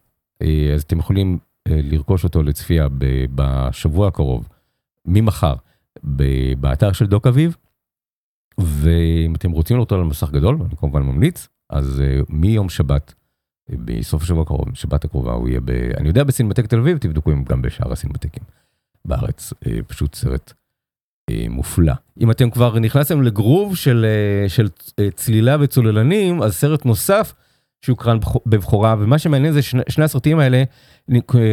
[0.75, 1.38] אז אתם יכולים
[1.69, 2.88] לרכוש אותו לצפייה
[3.35, 4.49] בשבוע הקרוב,
[5.07, 5.55] ממחר,
[6.61, 7.57] באתר של דוק אביב.
[8.61, 13.14] ואם אתם רוצים לראות על מסך גדול, אני כמובן ממליץ, אז uh, מיום שבת,
[13.71, 15.71] בסוף השבוע הקרוב, שבת הקרובה הוא יהיה ב...
[15.71, 18.42] אני יודע בסינמטק תל אביב, תבדקו אם גם בשאר הסינמטקים
[19.05, 20.53] בארץ, uh, פשוט סרט
[21.31, 21.92] uh, מופלא.
[22.21, 24.07] אם אתם כבר נכנסתם לגרוב של,
[24.47, 27.35] uh, של uh, צלילה וצוללנים, אז סרט נוסף
[27.85, 30.62] שהוקרן בבכורה, ומה שמעניין זה שני, שני הסרטים האלה,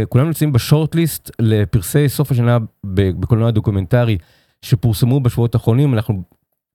[0.10, 4.18] כולם נמצאים ב shortlist לפרסי סוף השנה בקולנוע דוקומנטרי
[4.62, 6.24] שפורסמו בשבועות האחרונים, אנחנו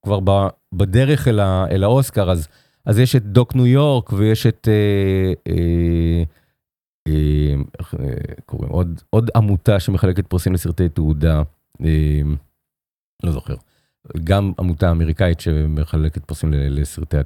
[0.03, 2.47] כבר ב, בדרך אל, ה, אל האוסקר, אז,
[2.85, 6.23] אז יש את דוק ניו יורק ויש את, אה, אה,
[7.07, 11.41] אה, איך אה, קוראים, עוד, עוד עמותה שמחלקת פרסים לסרטי תעודה,
[11.83, 12.21] אה,
[13.23, 13.55] לא זוכר,
[14.23, 17.17] גם עמותה אמריקאית שמחלקת פרסים לסרטי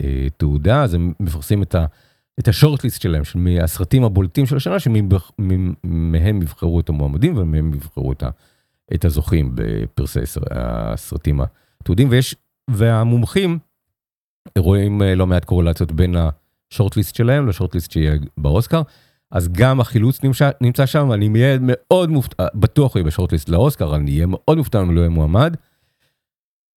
[0.00, 1.86] התעודה, אז הם מפרסים את ה...
[2.38, 8.22] את השורטליסט שלהם, של מהסרטים הבולטים של השנה, שמהם יבחרו את המועמדים ומהם יבחרו את,
[8.22, 8.30] ה,
[8.94, 11.40] את הזוכים בפרסי הסרטים
[11.82, 12.34] תיעודים ויש,
[12.70, 13.58] והמומחים
[14.58, 16.14] רואים אה, לא מעט קורלציות בין
[16.72, 18.82] השורטליסט שלהם לשורטליסט שיהיה באוסקר.
[19.30, 23.96] אז גם החילוץ נמצא, נמצא שם, אני אהיה מאוד מופתע, בטוח הוא יהיה בשורטליסט לאוסקר,
[23.96, 25.56] אני אהיה מאוד מופתע אם לא יהיה מועמד.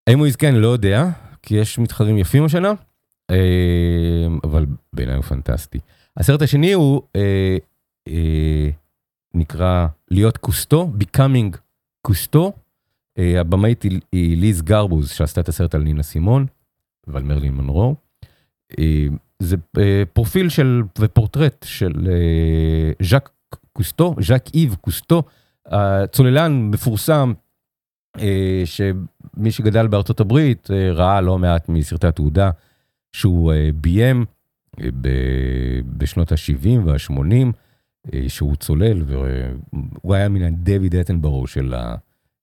[0.07, 1.05] האם הוא יזכה אני לא יודע,
[1.41, 2.71] כי יש מתחרים יפים השנה,
[3.31, 5.79] אה, אבל בעיניי הוא פנטסטי.
[6.17, 7.57] הסרט השני הוא אה,
[8.07, 8.69] אה,
[9.33, 11.57] נקרא להיות קוסטו, Becoming
[12.01, 12.53] קוסטו.
[13.17, 16.45] אה, הבמאית היא ליז גרבוז שעשתה את הסרט על נינה סימון
[17.07, 17.95] ועל מרלין מנרו.
[18.79, 19.07] אה,
[19.39, 21.93] זה אה, פרופיל של ופורטרט של
[23.01, 23.29] ז'אק
[23.73, 25.23] קוסטו, ז'אק איב קוסטו,
[26.11, 27.33] צוללן מפורסם
[28.65, 32.49] שמי שגדל בארצות הברית ראה לא מעט מסרטי התעודה
[33.11, 34.25] שהוא ביים
[35.97, 41.95] בשנות ה-70 וה-80, שהוא צולל והוא היה מן הדויד אטנבורו של ה...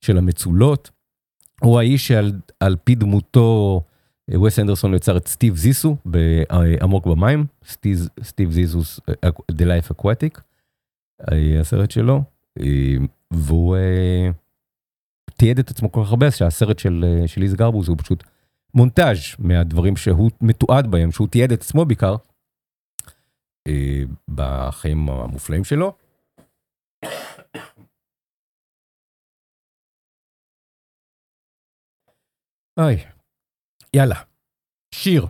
[0.04, 0.90] של המצולות.
[1.60, 3.80] הוא האיש שעל פי דמותו
[4.32, 8.78] אה, ווס אנדרסון יצר את סטיב זיסו בעמוק אה, במים, סטיב, סטיב זיסו,
[9.24, 10.40] אה, The Life Aquatic,
[11.60, 12.22] הסרט שלו,
[13.30, 13.76] והוא
[15.36, 18.24] תיעד את עצמו כל כך הרבה, שהסרט של, של ליז גרבוז הוא פשוט
[18.74, 22.16] מונטאז' מהדברים שהוא מתועד בהם, שהוא תיעד את עצמו בעיקר,
[24.28, 25.92] בחיים המופלאים שלו.
[32.76, 33.04] היי.
[33.96, 34.22] יאללה.
[34.94, 35.26] שיר.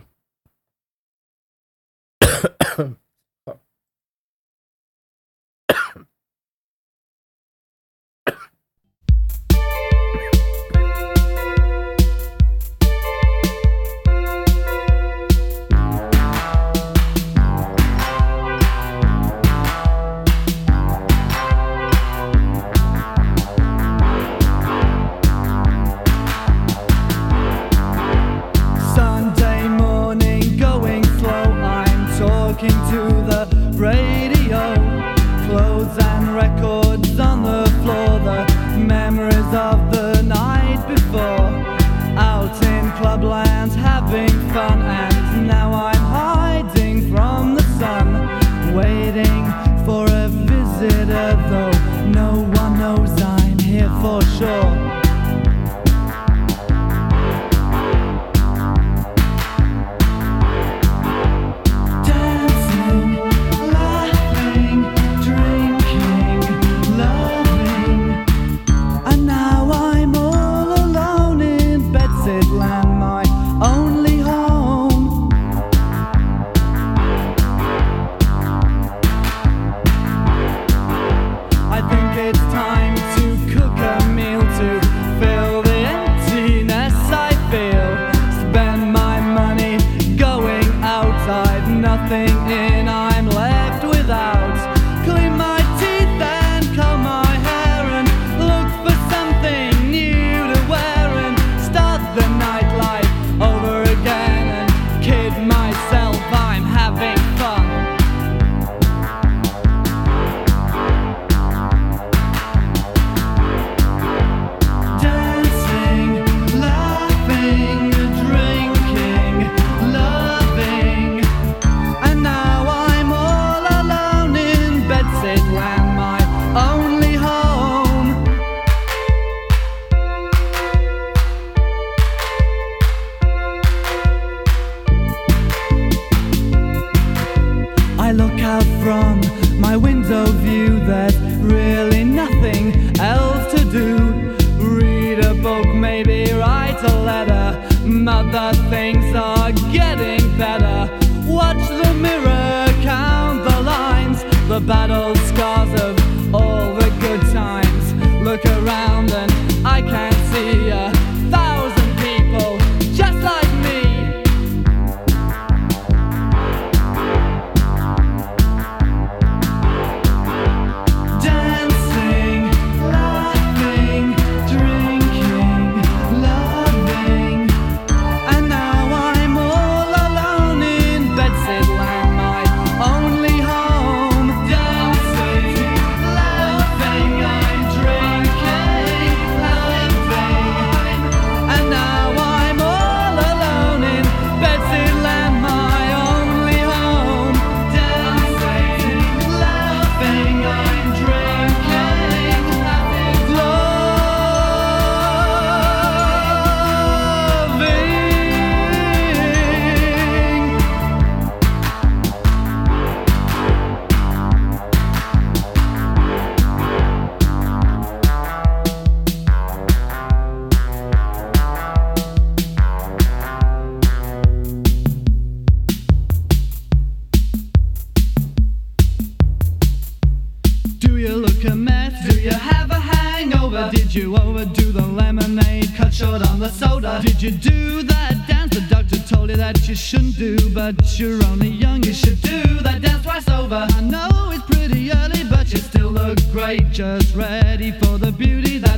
[240.73, 241.83] but you're only young.
[241.83, 243.67] You should do that dance twice over.
[243.69, 246.71] I know it's pretty early, but you still look great.
[246.71, 248.74] Just ready for the beauty that.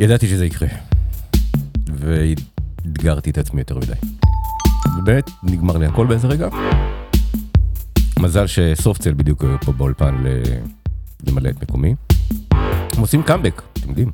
[0.00, 0.68] ידעתי שזה יקרה.
[1.86, 3.92] ואתגרתי את עצמי יותר מדי.
[4.98, 6.48] ובאמת, נגמר לי הכל באיזה רגע.
[8.18, 10.24] מזל שסופטסל בדיוק היו פה באולפן
[11.26, 11.94] למלא את מקומי.
[12.96, 14.10] הם עושים קאמבק, אתם יודעים.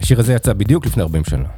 [0.00, 1.48] השיר הזה יצא בדיוק לפני 40 שנה.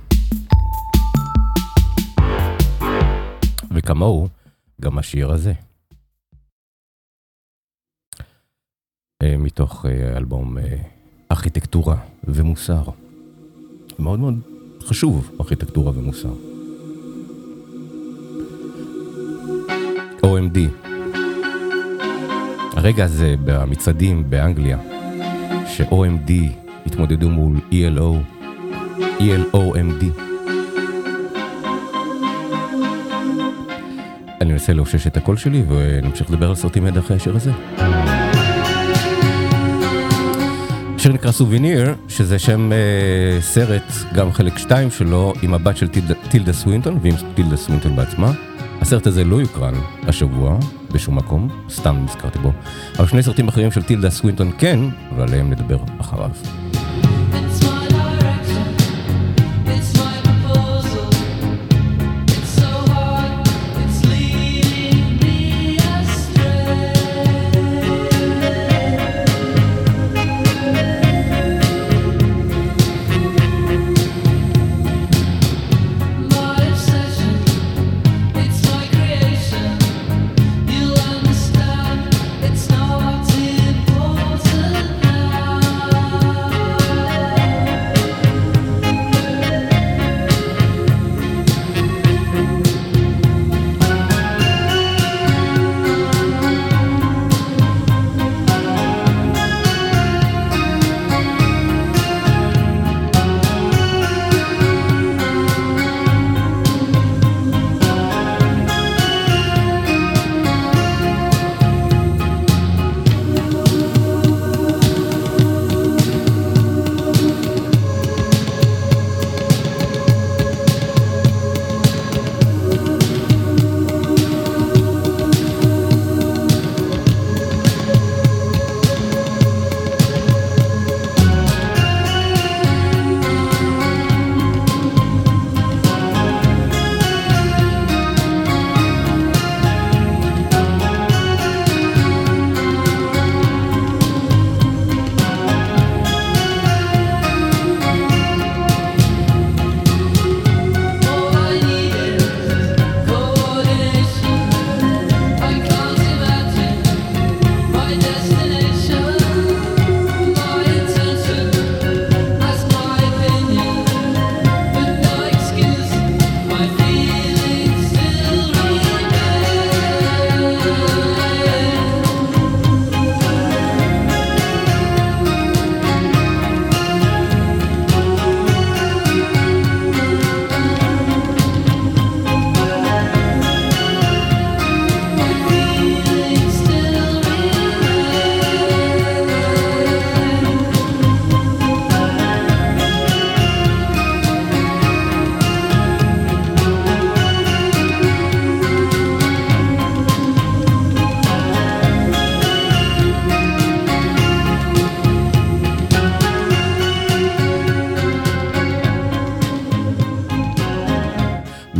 [3.75, 4.29] וכמוהו,
[4.81, 5.53] גם השיר הזה.
[9.23, 10.92] אה, מתוך אה, אלבום אה,
[11.33, 12.83] ארכיטקטורה ומוסר.
[13.99, 14.41] מאוד מאוד
[14.83, 16.29] חשוב, ארכיטקטורה ומוסר.
[20.23, 20.59] OMD.
[22.77, 24.79] הרגע הזה במצעדים באנגליה,
[25.67, 26.33] ש-OMD
[26.87, 28.15] התמודדו מול ELO,
[29.01, 30.05] ELOMD.
[34.41, 37.53] אני אנסה לאושש את הקול שלי ונמשיך לדבר על סרטים מיד אחרי השיר הזה.
[41.03, 46.15] השיר נקרא סוביניר, שזה שם אה, סרט, גם חלק 2 שלו, עם הבת של טילדה,
[46.31, 48.33] טילדה סווינטון ועם טילדה סווינטון בעצמה.
[48.81, 50.59] הסרט הזה לא יוקרן השבוע
[50.93, 52.53] בשום מקום, סתם נזכרתי בו.
[52.99, 54.79] אבל שני סרטים אחרים של טילדה סווינטון כן,
[55.17, 56.31] ועליהם נדבר אחריו.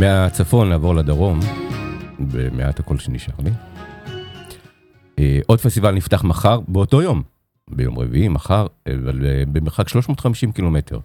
[0.03, 1.39] מהצפון לעבור לדרום,
[2.19, 3.51] במעט הקול שנשאר לי.
[5.19, 7.23] אה, עוד פסטיבל נפתח מחר, באותו יום,
[7.69, 10.99] ביום רביעי, מחר, אבל אה, במרחק 350 קילומטר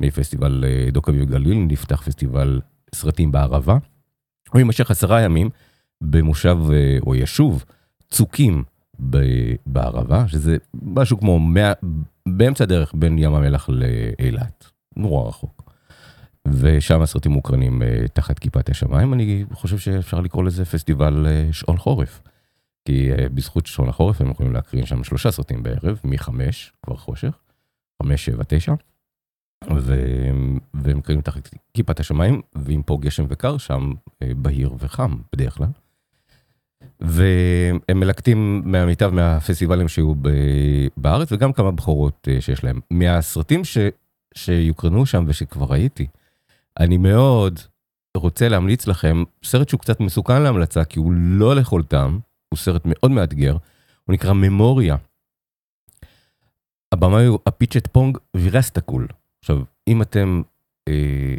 [0.00, 2.60] מפסטיבל אה, דוק אביב גליל, נפתח פסטיבל
[2.94, 3.76] סרטים בערבה.
[4.50, 5.50] הוא יימשך עשרה ימים
[6.00, 6.56] במושב
[7.06, 7.64] או ישוב
[8.10, 8.64] צוקים
[9.66, 11.72] בערבה, שזה משהו כמו 100,
[12.28, 15.61] באמצע הדרך בין ים המלח לאילת, נורא רחוק.
[16.48, 21.76] ושם הסרטים מוקרנים אה, תחת כיפת השמיים, אני חושב שאפשר לקרוא לזה פסטיבל אה, שעון
[21.76, 22.22] חורף.
[22.84, 27.38] כי אה, בזכות שעון החורף הם יכולים להקרין שם שלושה סרטים בערב, מחמש, כבר חושך,
[28.02, 28.74] חמש, שבע, תשע,
[29.70, 35.68] והם מקרינים תחת כיפת השמיים, ואם פה גשם וקר, שם אה, בהיר וחם בדרך כלל.
[37.00, 40.14] והם מלקטים מהמיטב מהפסטיבלים שהיו
[40.96, 42.80] בארץ, וגם כמה בכורות אה, שיש להם.
[42.90, 43.78] מהסרטים ש,
[44.34, 46.06] שיוקרנו שם ושכבר ראיתי,
[46.80, 47.60] אני מאוד
[48.16, 52.18] רוצה להמליץ לכם סרט שהוא קצת מסוכן להמלצה, כי הוא לא לכל טעם,
[52.48, 53.56] הוא סרט מאוד מאתגר,
[54.04, 54.96] הוא נקרא ממוריה.
[56.92, 59.08] הבמאי הוא הפיצ'ט פונג וירסטקול,
[59.40, 60.42] עכשיו, אם אתם
[60.88, 61.34] אה,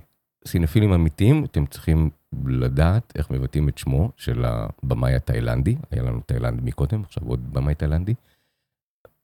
[0.47, 2.09] סינפילים אמיתיים, אתם צריכים
[2.45, 7.75] לדעת איך מבטאים את שמו של הבמאי התאילנדי, היה לנו תאילנד מקודם, עכשיו עוד במאי
[7.75, 8.13] תאילנדי.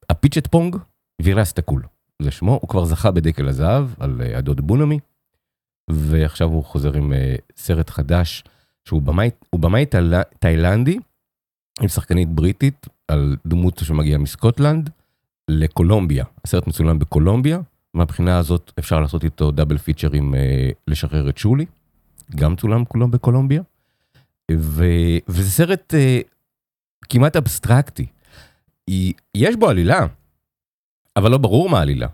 [0.09, 0.75] הפיצ'ט פונג
[1.21, 1.83] וירס תקול,
[2.21, 4.99] זה שמו, הוא כבר זכה בדקל הזהב על אה, הדוד בונמי,
[5.91, 8.43] ועכשיו הוא חוזר עם אה, סרט חדש,
[8.85, 9.01] שהוא
[9.53, 9.85] במאי,
[10.39, 10.99] תאילנדי,
[11.81, 14.89] עם שחקנית בריטית, על דמות שמגיעה מסקוטלנד
[15.47, 16.25] לקולומביה.
[16.45, 17.59] הסרט מצולם בקולומביה,
[17.93, 21.65] מהבחינה הזאת אפשר לעשות איתו דאבל פיצ'ר עם אה, לשחרר את שולי,
[22.35, 23.61] גם צולם כולו בקולומביה.
[24.51, 24.83] ו,
[25.27, 26.19] וזה סרט אה,
[27.09, 28.05] כמעט אבסטרקטי.
[29.35, 30.07] יש בו עלילה,
[31.15, 32.07] אבל לא ברור מה העלילה.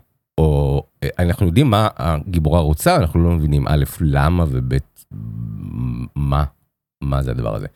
[1.02, 4.74] אה, אנחנו יודעים מה הגיבורה רוצה, אנחנו לא מבינים א', למה וב',
[6.16, 6.44] מה,
[7.00, 7.66] מה זה הדבר הזה.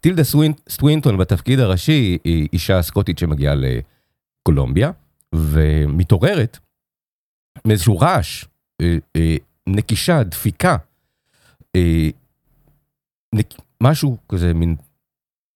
[0.00, 4.90] טילדה סווינט, סטווינטון בתפקיד הראשי היא אישה סקוטית שמגיעה לקולומביה
[5.34, 6.58] ומתעוררת
[7.64, 8.44] מאיזשהו רעש,
[8.80, 9.36] אה, אה,
[9.66, 10.76] נקישה, דפיקה,
[13.34, 13.54] נק...
[13.82, 14.76] משהו כזה, מין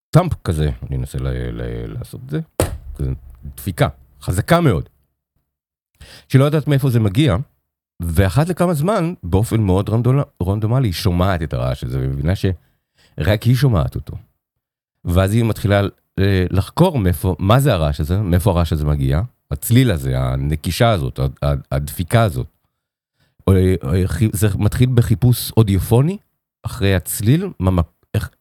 [0.09, 1.17] טאמפ כזה, אני אנסה.
[1.87, 2.39] לעשות את זה,
[2.95, 3.11] כזה
[3.55, 3.87] דפיקה,
[4.21, 4.89] חזקה מאוד.
[6.29, 7.35] שהיא לא יודעת מאיפה זה מגיע,
[7.99, 9.89] ואחת לכמה זמן, באופן מאוד.
[10.43, 14.13] רנדומלי, היא שומעת את הרעש הזה, ומבינה שרק היא שומעת אותו.
[15.05, 15.81] ואז היא מתחילה
[16.19, 19.21] אה, לחקור מאיפה, מה זה הרעש הזה, מאיפה הרעש הזה מגיע,
[19.51, 21.19] הצליל הזה, הנקישה הזאת,
[21.71, 22.47] הדפיקה הזאת.
[23.49, 26.17] אה, אה, זה מתחיל בחיפוש אודיופוני,
[26.63, 27.49] אחרי הצליל,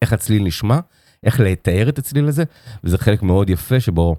[0.02, 0.78] איך הצליל נשמע,
[1.22, 2.44] איך לתאר את הצליל הזה,
[2.84, 4.16] וזה חלק מאוד יפה שבו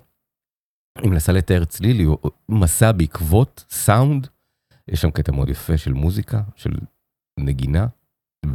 [1.01, 2.07] היא מנסה לתאר צליל, היא
[2.49, 4.27] מסע בעקבות סאונד,
[4.87, 6.71] יש שם קטע מאוד יפה של מוזיקה, של
[7.39, 7.87] נגינה,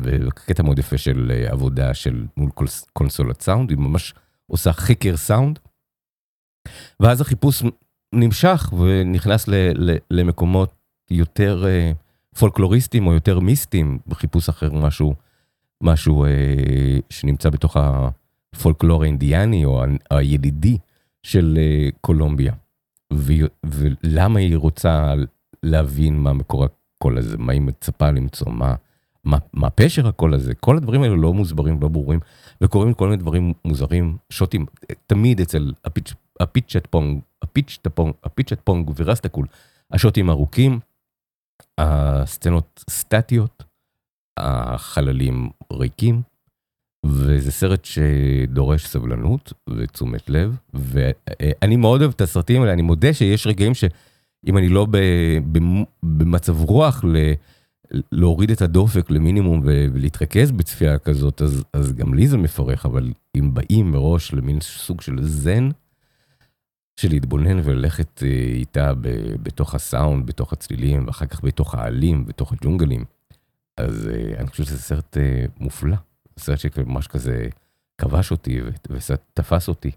[0.03, 4.15] וקטע מאוד יפה של אה, עבודה של מול קונס- קונסולת סאונד, היא ממש
[4.47, 5.59] עושה חקר סאונד.
[7.01, 7.63] ואז החיפוש
[8.15, 10.75] נמשך ונכנס ל, ל, למקומות
[11.11, 11.93] יותר אה,
[12.39, 15.15] פולקלוריסטיים או יותר מיסטיים, בחיפוש אחר משהו,
[15.83, 16.31] משהו אה,
[17.11, 20.79] שנמצא בתוך הפולקלור האינדיאני או הילידי
[21.23, 22.53] של אה, קולומביה.
[23.65, 25.15] ולמה היא רוצה
[25.63, 28.75] להבין מה מקור הקול הזה, מה היא מצפה למצוא, מה,
[29.25, 32.21] מה, מה פשר הקול הזה, כל הדברים האלו לא מוסברים, לא ברורים,
[32.61, 34.67] וקורים כל מיני דברים מוזרים, שוטים,
[35.07, 39.47] תמיד אצל הפיצ' הפיצ'ט פונג, הפיצ'ט פונג, הפיצ'ט פונג ורסטקול,
[39.91, 40.81] השוטים ארוכים,
[41.79, 43.65] הסצנות סטטיות,
[44.39, 46.23] החללים ריקים,
[47.07, 53.47] וזה סרט שדורש סבלנות ותשומת לב, ואני מאוד אוהב את הסרטים האלה, אני מודה שיש
[53.47, 54.87] רגעים שאם אני לא
[56.03, 57.33] במצב רוח ל...
[58.13, 63.55] להוריד את הדופק למינימום ולהתרכז בצפייה כזאת, אז, אז גם לי זה מפרך, אבל אם
[63.55, 65.69] באים מראש למין סוג של זן,
[67.01, 68.93] של להתבונן וללכת אה, איתה
[69.43, 73.05] בתוך הסאונד, בתוך הצלילים, ואחר כך בתוך העלים, בתוך הג'ונגלים,
[73.77, 75.97] אז אה, אני חושב שזה סרט אה, מופלא.
[76.41, 77.49] סרט שממש כזה
[77.99, 78.61] כבש אותי
[78.91, 79.91] ותפס אותי.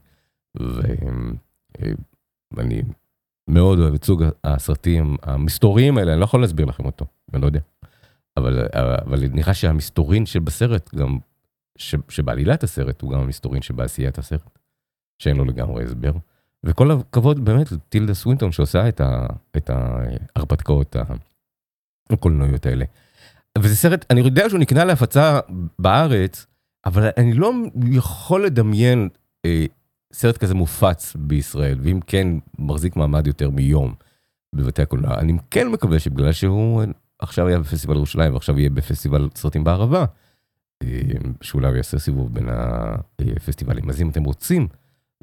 [2.54, 2.82] ואני
[3.48, 7.46] מאוד אוהב את סוג הסרטים המסתוריים האלה, אני לא יכול להסביר לכם אותו, אני לא
[7.46, 7.60] יודע.
[8.38, 8.68] אבל,
[9.06, 11.18] אבל נראה שהמסתורין שבסרט, גם,
[11.78, 14.60] ש, שבעלילת הסרט, הוא גם המסתורין שבעשיית הסרט,
[15.20, 16.12] שאין לו לגמרי הסבר.
[16.64, 19.02] וכל הכבוד באמת לטילדה סווינטון שעושה את,
[19.58, 20.96] את ההרפתקאות
[22.10, 22.86] הקולנועיות האלה.
[23.58, 25.40] וזה סרט, אני יודע שהוא נקנה להפצה
[25.80, 26.46] בארץ,
[26.86, 27.52] אבל אני לא
[27.92, 29.10] יכול לדמיין
[29.46, 29.66] אה,
[30.14, 32.28] סרט כזה מופץ בישראל, ואם כן,
[32.60, 33.94] מחזיק מעמד יותר מיום
[34.56, 35.20] בבתי הקולנוע.
[35.20, 36.84] אני כן מקווה שבגלל שהוא
[37.20, 40.06] עכשיו היה בפסטיבל ירושלים ועכשיו יהיה בפסטיבל סרטים בערבה,
[40.84, 40.88] אה,
[41.42, 42.50] שאולי הוא יעשה סיבוב בין
[43.36, 43.90] הפסטיבלים.
[43.90, 44.68] אז אם אתם רוצים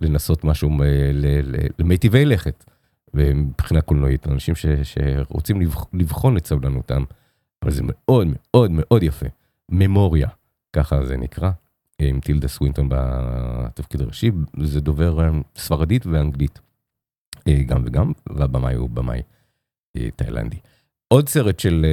[0.00, 0.70] לנסות משהו
[1.12, 2.64] ל- למיטיבי לכת,
[3.14, 7.04] ומבחינה קולנועית, אנשים שרוצים לבח, לבחון את סבלנותם,
[7.62, 9.26] אבל זה מאוד מאוד מאוד יפה.
[9.68, 10.28] ממוריה,
[10.72, 11.50] ככה זה נקרא,
[11.98, 14.30] עם טילדה סווינטון בתפקיד הראשי,
[14.62, 16.60] זה דובר אה, ספרדית ואנגלית,
[17.48, 19.22] אה, גם וגם, והבמאי הוא במאי
[19.96, 20.56] אה, תאילנדי.
[21.08, 21.86] עוד סרט של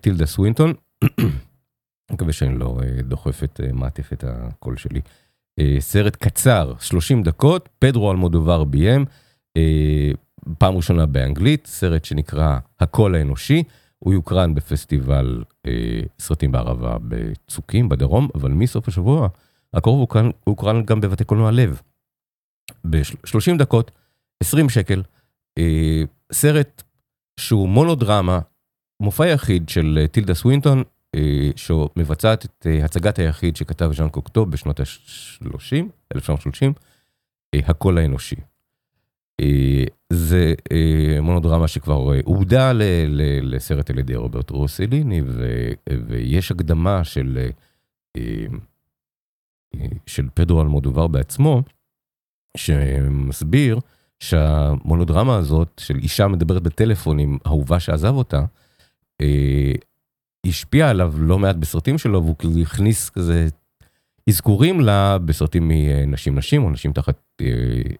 [0.00, 0.72] טילדה סווינטון,
[2.12, 5.00] מקווה שאני לא דוחף את אה, מעטפת הקול שלי.
[5.78, 9.04] סרט קצר, 30 דקות, פדרו אלמודובר ביים,
[10.58, 13.62] פעם ראשונה באנגלית, סרט שנקרא הקול האנושי,
[14.06, 19.28] הוא יוקרן בפסטיבל אה, סרטים בערבה בצוקים בדרום, אבל מסוף השבוע
[19.74, 21.80] הקרוב הוא הוקרן, גם בבתי קולנוע לב.
[22.90, 23.90] ב-30 דקות,
[24.42, 25.02] 20 שקל,
[25.58, 26.02] אה,
[26.32, 26.82] סרט
[27.40, 28.38] שהוא מונודרמה,
[29.00, 30.82] מופע יחיד של אה, טילדה סווינטון,
[31.14, 35.84] אה, שמבצעת את אה, הצגת היחיד שכתב ז'אן קוקטו בשנות ה-30,
[36.14, 36.72] 1930,
[37.54, 38.36] אה, הקול האנושי.
[39.40, 42.72] אה, זה אה, מונודרמה שכבר אה, עובדה
[43.42, 45.68] לסרט על ידי רוברט רוסליני, ו,
[46.08, 47.48] ויש הקדמה של,
[48.16, 48.46] אה,
[49.76, 51.62] אה, של פדרו אלמודובר בעצמו,
[52.56, 53.78] שמסביר
[54.20, 58.44] שהמונודרמה הזאת של אישה מדברת בטלפון עם אהובה שעזב אותה,
[59.20, 59.72] אה,
[60.46, 63.48] השפיעה עליו לא מעט בסרטים שלו, והוא כאילו הכניס כזה
[64.28, 67.46] אזכורים לה בסרטים מנשים נשים, או נשים תחת אה,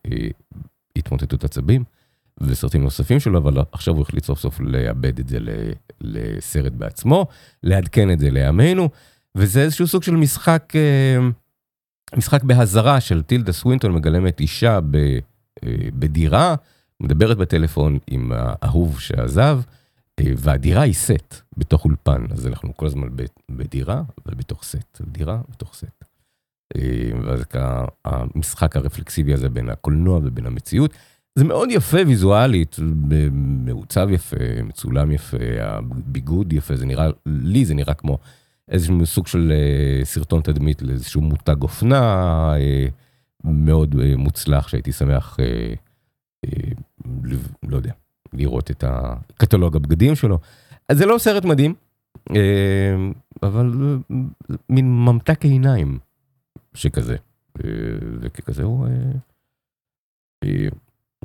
[0.07, 0.29] אה,
[0.97, 1.85] התמוטטות עצבים,
[2.41, 5.39] וסרטים נוספים שלו, אבל עכשיו הוא החליט סוף סוף לאבד את זה
[6.01, 7.27] לסרט בעצמו,
[7.63, 8.89] לעדכן את זה לימינו,
[9.37, 11.19] וזה איזשהו סוג של משחק, אה,
[12.17, 15.19] משחק בהזרה של טילדה סווינטון מגלמת אישה ב, אה,
[15.99, 16.55] בדירה,
[17.01, 19.61] מדברת בטלפון עם האהוב שעזב,
[20.21, 23.09] אה, והדירה היא סט בתוך אולפן, אז אנחנו כל הזמן
[23.51, 26.05] בדירה ובתוך סט, דירה בתוך סט.
[27.25, 27.45] ואז
[28.05, 30.91] המשחק הרפלקסיבי הזה בין הקולנוע ובין המציאות.
[31.37, 32.77] זה מאוד יפה ויזואלית,
[33.65, 38.19] מעוצב יפה, מצולם יפה, הביגוד יפה, זה נראה, לי זה נראה כמו
[38.69, 42.01] איזשהו סוג של אה, סרטון תדמית לאיזשהו מותג אופנה
[42.57, 42.87] אה,
[43.45, 45.39] מאוד אה, מוצלח, שהייתי שמח,
[47.69, 47.93] לא יודע,
[48.33, 50.39] לראות את הקטלוג הבגדים שלו.
[50.89, 51.75] אז זה לא סרט מדהים,
[53.43, 53.99] אבל
[54.69, 55.99] מין ממתק עיניים
[56.75, 57.17] שכזה,
[58.21, 58.87] וככזה הוא...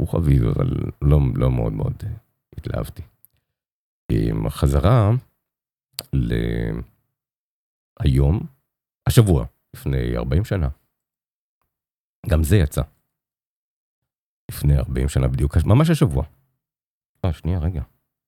[0.01, 0.69] הוא חביב, אבל
[1.01, 2.03] לא, לא מאוד מאוד
[2.57, 3.01] התלהבתי.
[4.47, 5.09] החזרה
[7.99, 8.39] להיום,
[9.07, 9.45] השבוע,
[9.75, 10.69] לפני 40 שנה,
[12.29, 12.81] גם זה יצא.
[14.51, 16.23] לפני 40 שנה בדיוק, ממש השבוע.
[17.25, 17.81] אה, שנייה, רגע.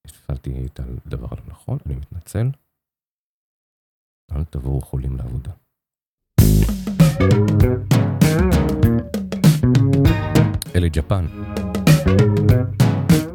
[0.06, 2.48] הפעלתי את הדבר הלא נכון, אני מתנצל.
[4.32, 5.52] אל תבואו חולים לעבודה.
[10.84, 11.26] אלה ג'פן.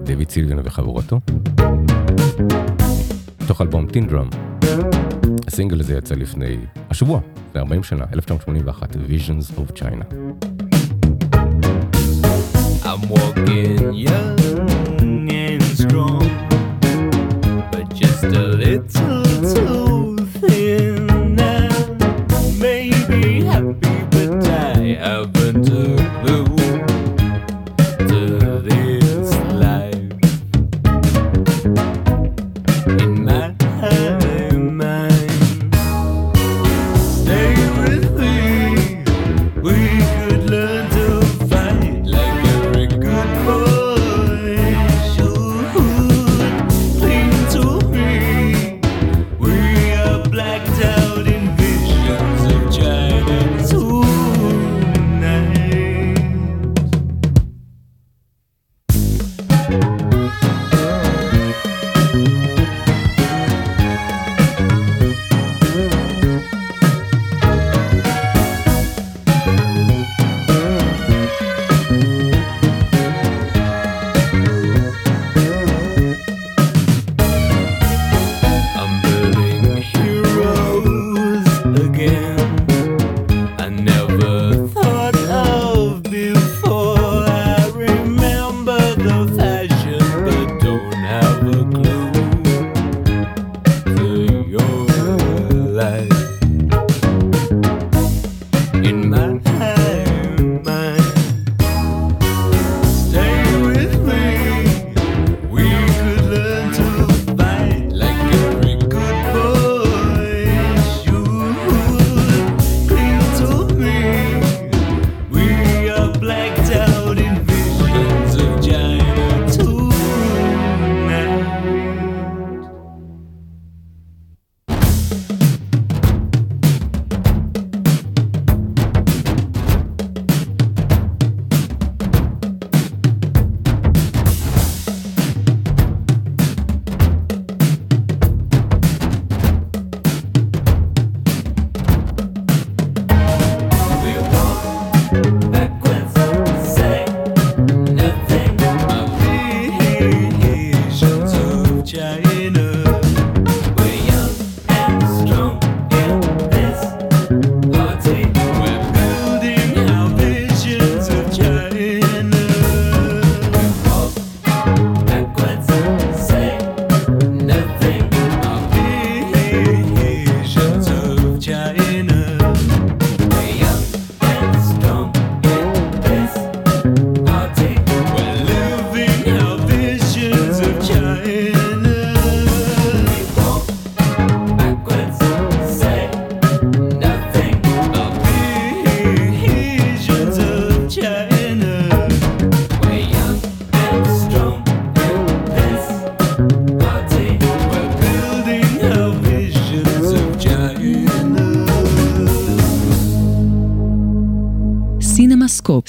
[0.02, 1.20] דויד סילביאן וחבורתו.
[3.46, 4.28] תוך אלבום טינדרום.
[5.46, 6.56] הסינגל הזה יצא לפני,
[6.90, 10.04] השבוע, לפני 40 שנה, 1981, Visions of China.
[12.84, 16.28] I'm walking young and strong,
[17.72, 19.17] but just a little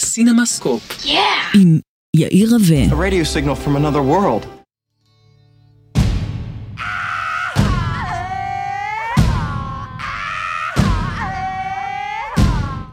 [0.09, 0.97] סינמסקופ.
[1.55, 1.79] עם
[2.15, 2.85] יאיר רווה.
[2.85, 4.47] A radio signal from another world.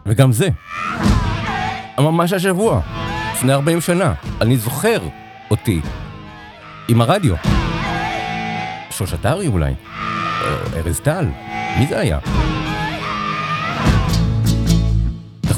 [0.07, 0.49] וגם זה.
[1.99, 2.81] ממש השבוע,
[3.35, 4.15] לפני 40 שנה.
[4.41, 4.99] אני זוכר
[5.51, 5.81] אותי
[6.89, 7.35] עם הרדיו.
[8.91, 9.73] שוש עטרי אולי?
[10.41, 11.25] או ארז טל?
[11.79, 12.19] מי זה היה?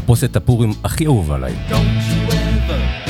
[0.09, 1.55] תחפושת הפורים הכי אהובה עליי.
[1.69, 3.08] Don't you ever,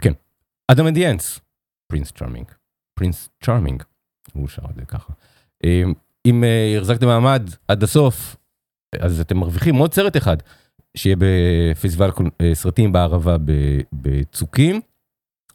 [0.00, 0.12] כן.
[0.68, 1.40] Adam and the Ants,
[1.86, 2.46] Prince Charming.
[2.94, 3.82] Prince Charming,
[4.32, 5.12] הוא שר את זה ככה.
[5.64, 5.82] אה,
[6.26, 8.36] אם אה, החזקתם מעמד עד הסוף,
[9.00, 10.36] אז אתם מרוויחים עוד סרט אחד,
[10.96, 12.10] שיהיה בפסטיבל
[12.40, 13.36] אה, סרטים בערבה
[13.92, 14.80] בצוקים,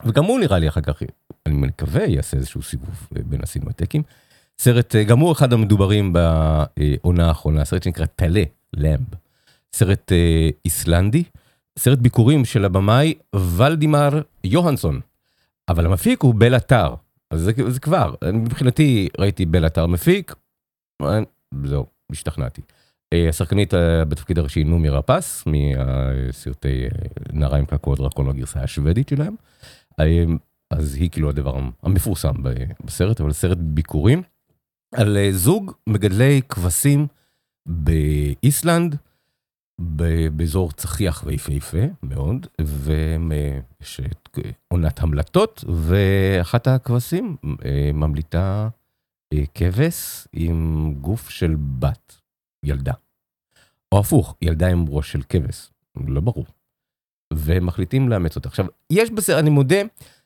[0.05, 1.03] וגם הוא נראה לי אחר כך,
[1.45, 4.03] אני מקווה, יעשה איזשהו סיבוב אה, בין הסינמטקים.
[4.59, 8.99] סרט, אה, גם הוא אחד המדוברים בעונה האחרונה, סרט שנקרא טלה, Lamb.
[9.73, 11.23] סרט אה, איסלנדי,
[11.79, 14.99] סרט ביקורים של הבמאי ולדימר יוהנסון,
[15.69, 16.95] אבל המפיק הוא בל אתר,
[17.31, 20.35] אז זה, זה כבר, אני מבחינתי ראיתי בל אתר מפיק,
[21.65, 22.61] זהו, השתכנעתי.
[23.13, 26.89] אה, השחקנית אה, בתפקיד הראשי נומי רפס, מסרטי אה,
[27.33, 29.35] נערה עם קעקוע דרקון הגרסה השוודית שלהם,
[30.71, 32.33] אז היא כאילו הדבר המפורסם
[32.83, 34.21] בסרט, אבל סרט ביקורים,
[34.93, 37.07] על זוג מגדלי כבשים
[37.65, 38.95] באיסלנד,
[39.79, 48.69] באזור צחיח ויפהפה מאוד, ויש את עונת המלטות, ואחת הכבשים אה, ממליטה
[49.33, 52.21] אה, כבש עם גוף של בת,
[52.65, 52.93] ילדה.
[53.91, 55.69] או הפוך, ילדה עם ראש של כבש,
[56.07, 56.45] לא ברור.
[57.33, 58.49] ומחליטים לאמץ אותה.
[58.49, 59.77] עכשיו, יש בסרט, אני מודה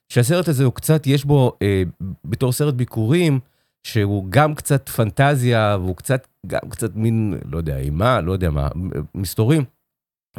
[0.09, 1.83] שהסרט הזה הוא קצת, יש בו, אה,
[2.25, 3.39] בתור סרט ביקורים,
[3.87, 8.67] שהוא גם קצת פנטזיה, והוא קצת, גם קצת מין, לא יודע, אימה, לא יודע מה,
[9.15, 9.63] מסתורים.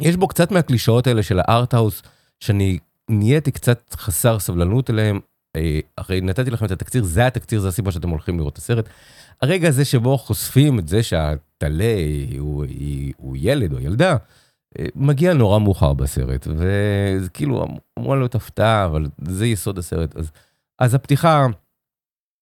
[0.01, 2.01] יש בו קצת מהקלישאות האלה של הארטהאוס,
[2.39, 2.77] שאני
[3.09, 5.19] נהייתי קצת חסר סבלנות אליהם.
[5.55, 8.89] אה, הרי נתתי לכם את התקציר, זה התקציר, זה הסיבה שאתם הולכים לראות את הסרט.
[9.41, 11.93] הרגע הזה שבו חושפים את זה שהטלה
[12.39, 14.15] הוא, היא- הוא ילד או ילדה,
[14.79, 17.65] אה, מגיע נורא מאוחר בסרט, וזה כאילו
[17.99, 20.15] אמורה להיות הפתעה, אבל זה יסוד הסרט.
[20.15, 20.31] אז,
[20.79, 21.47] אז הפתיחה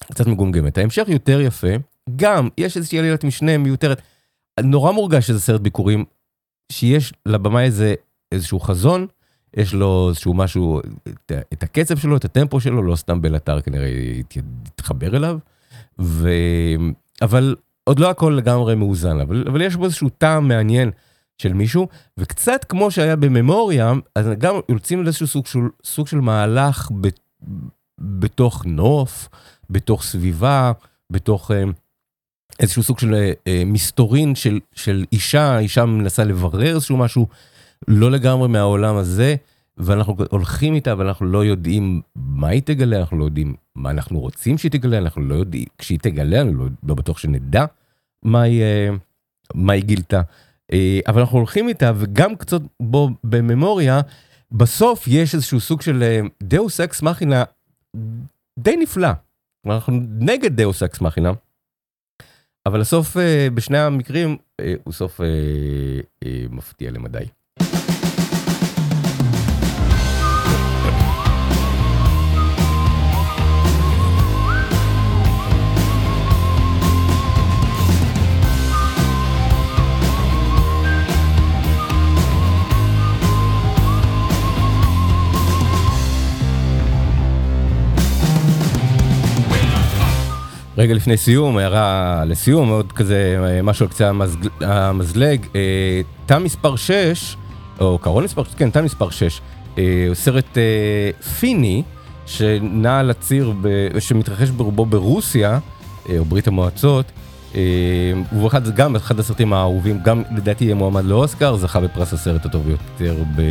[0.04, 0.78] קצת מגומגמת.
[0.78, 1.68] ההמשך יותר יפה,
[2.16, 4.02] גם יש איזושהי עלילת משנה מיותרת.
[4.60, 6.06] נורא מורגש שזה סרט ביקורים,
[6.72, 7.96] שיש לבמאי איזה
[8.32, 9.08] איזשהו חזון,
[9.58, 13.90] יש לו איזשהו משהו, את, את הקצב שלו, את הטמפו שלו, לא סתם בלאתר כנראה
[14.76, 15.38] התחבר אליו.
[16.00, 16.30] ו...
[17.22, 20.92] אבל עוד לא הכל לגמרי מאוזן, אבל, אבל יש בו איזשהו טעם מעניין
[21.38, 21.88] של מישהו,
[22.18, 27.08] וקצת כמו שהיה בממוריה, אז גם יוצאים לאיזשהו סוג של, סוג של מהלך ב,
[28.00, 29.30] בתוך נוף,
[29.70, 30.72] בתוך סביבה,
[31.10, 31.64] בתוך אה,
[32.60, 37.28] איזשהו סוג של אה, מסתורין של, של אישה, אישה מנסה לברר איזשהו משהו
[37.88, 39.36] לא לגמרי מהעולם הזה,
[39.78, 44.58] ואנחנו הולכים איתה ואנחנו לא יודעים מה היא תגלה, אנחנו לא יודעים מה אנחנו רוצים
[44.58, 47.66] שהיא תגלה, אנחנו לא יודעים, כשהיא תגלה, אני לא, לא בטוח שנדע
[48.24, 48.90] מה היא, אה,
[49.54, 50.22] מה היא גילתה.
[51.08, 54.02] אבל אנחנו הולכים איתה, וגם קצת בו בממוריה,
[54.52, 56.04] בסוף יש איזשהו סוג של
[56.44, 57.44] דאוס אקס מכינה
[58.60, 59.10] די נפלא.
[59.72, 61.32] אנחנו נגד דאוס אקס מכינה,
[62.66, 65.28] אבל הסוף אה, בשני המקרים אה, הוא סוף אה,
[66.50, 67.26] מפתיע למדי.
[90.78, 95.46] רגע לפני סיום, הערה לסיום, עוד כזה אה, משהו על קצה המזג- המזלג.
[95.56, 95.62] אה,
[96.26, 97.36] תא מספר 6,
[97.80, 99.42] או קרון מספר 6, כן, תא מספר 6,
[99.78, 100.64] אה, הוא סרט אה,
[101.40, 101.84] פיני,
[102.26, 105.60] שנע על הציר, ב- שמתרחש ברובו ברוסיה,
[106.10, 107.06] אה, או ברית המועצות.
[107.56, 107.62] אה,
[108.34, 112.64] והוא אחד, גם אחד הסרטים האהובים, גם לדעתי יהיה מועמד לאוסקר, זכה בפרס הסרט הטוב
[112.68, 113.42] ביותר ב...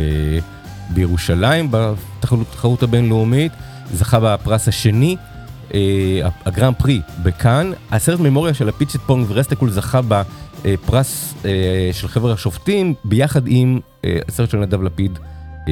[0.89, 3.51] בירושלים, בתחרות הבינלאומית,
[3.93, 5.15] זכה בפרס השני.
[5.73, 10.01] אה, הגרנד פרי בקאן, הסרט ממוריה של אפיצ'טפונג ויראסטקול זכה
[10.63, 15.19] בפרס אה, של חבר השופטים ביחד עם אה, הסרט של נדב לפיד,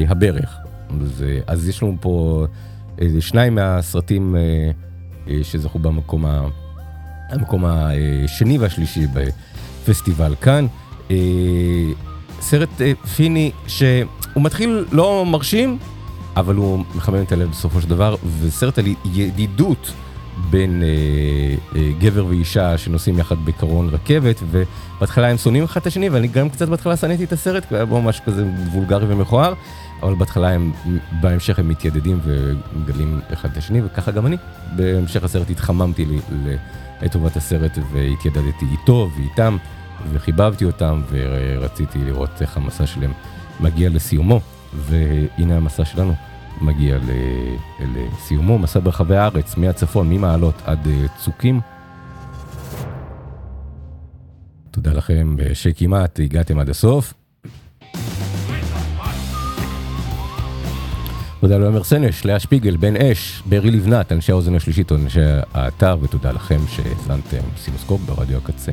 [0.08, 0.56] הברך.
[1.00, 2.46] אז, אז יש לנו פה
[3.00, 4.36] אה, שניים מהסרטים
[5.42, 6.48] שזכו במקום ה,
[7.30, 10.66] המקום השני והשלישי בפסטיבל קאן.
[12.40, 12.68] סרט
[13.16, 15.78] פיני שהוא מתחיל לא מרשים,
[16.36, 19.92] אבל הוא מחמם את הלב בסופו של דבר, וסרט על ידידות
[20.50, 20.88] בין אה,
[21.76, 26.50] אה, גבר ואישה שנוסעים יחד בקרון רכבת, ובהתחלה הם שונאים אחד את השני, ואני גם
[26.50, 29.54] קצת בהתחלה שנאתי את הסרט, כי היה בו ממש כזה וולגרי ומכוער,
[30.02, 30.72] אבל בהתחלה הם,
[31.20, 34.36] בהמשך הם מתיידדים ומגלים אחד את השני, וככה גם אני.
[34.76, 36.18] בהמשך הסרט התחממתי לי
[37.02, 39.56] לטובת הסרט והתיידדתי איתו ואיתם,
[40.12, 43.12] וחיבבתי אותם, ורציתי לראות איך המסע שלהם
[43.60, 44.40] מגיע לסיומו.
[44.74, 46.14] והנה המסע שלנו
[46.60, 46.98] מגיע
[47.80, 51.60] לסיומו, מסע ברחבי הארץ, מהצפון, ממעלות עד אה, צוקים.
[54.70, 57.14] תודה לכם שכמעט הגעתם עד הסוף.
[61.40, 65.20] תודה לעומר סנש, לאה שפיגל, בן אש, ברי לבנת, אנשי האוזן השלישית, אנשי
[65.54, 68.72] האתר, ותודה לכם שהאזנתם סינוסקופ ברדיו הקצה.